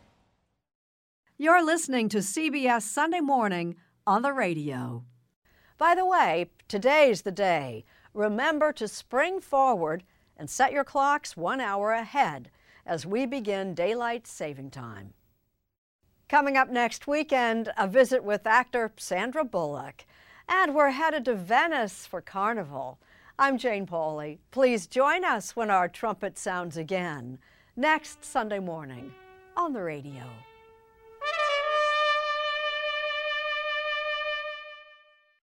You're 1.38 1.66
listening 1.66 2.08
to 2.10 2.20
CBS 2.20 2.84
Sunday 2.84 3.20
Morning 3.20 3.76
on 4.06 4.22
the 4.22 4.32
radio. 4.32 5.04
By 5.80 5.96
the 5.96 6.06
way, 6.06 6.52
today's 6.68 7.24
the 7.24 7.32
day. 7.32 7.86
Remember 8.14 8.72
to 8.74 8.88
spring 8.88 9.40
forward 9.40 10.04
and 10.38 10.48
set 10.50 10.72
your 10.72 10.84
clocks 10.84 11.36
one 11.36 11.60
hour 11.60 11.92
ahead 11.92 12.52
as 12.86 13.08
we 13.08 13.26
begin 13.26 13.74
daylight 13.74 14.28
saving 14.28 14.70
time. 14.70 15.14
Coming 16.32 16.56
up 16.56 16.70
next 16.70 17.08
weekend, 17.08 17.74
a 17.78 17.90
visit 17.90 18.24
with 18.24 18.48
actor 18.48 18.94
Sandra 18.96 19.44
Bullock. 19.44 20.06
And 20.48 20.74
we're 20.74 20.92
headed 20.92 21.26
to 21.26 21.36
Venice 21.36 22.06
for 22.06 22.22
Carnival. 22.22 23.00
I'm 23.38 23.58
Jane 23.58 23.86
Pauley. 23.86 24.38
Please 24.50 24.88
join 24.88 25.26
us 25.26 25.58
when 25.58 25.70
our 25.70 25.90
trumpet 25.90 26.38
sounds 26.38 26.78
again 26.78 27.38
next 27.76 28.24
Sunday 28.24 28.60
morning 28.60 29.14
on 29.58 29.74
the 29.74 29.84
radio. 29.84 30.24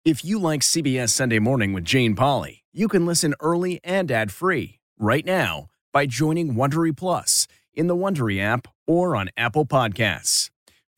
If 0.05 0.23
you 0.23 0.39
like 0.39 0.61
CBS 0.61 1.09
Sunday 1.09 1.39
Morning 1.39 1.73
with 1.73 1.84
Jane 1.84 2.15
Pauley, 2.15 2.61
you 2.71 2.88
can 2.88 3.05
listen 3.05 3.36
early 3.41 3.82
and 3.84 4.09
ad-free 4.09 4.80
right 4.97 5.25
now 5.25 5.67
by 5.91 6.05
joining 6.05 6.53
Wondery 6.53 6.95
Plus 6.95 7.49
in 7.73 7.88
the 7.88 7.97
Wondery 7.97 8.39
app 8.41 8.69
or 8.88 9.13
on 9.17 9.30
Apple 9.36 9.65
Podcasts. 9.65 10.49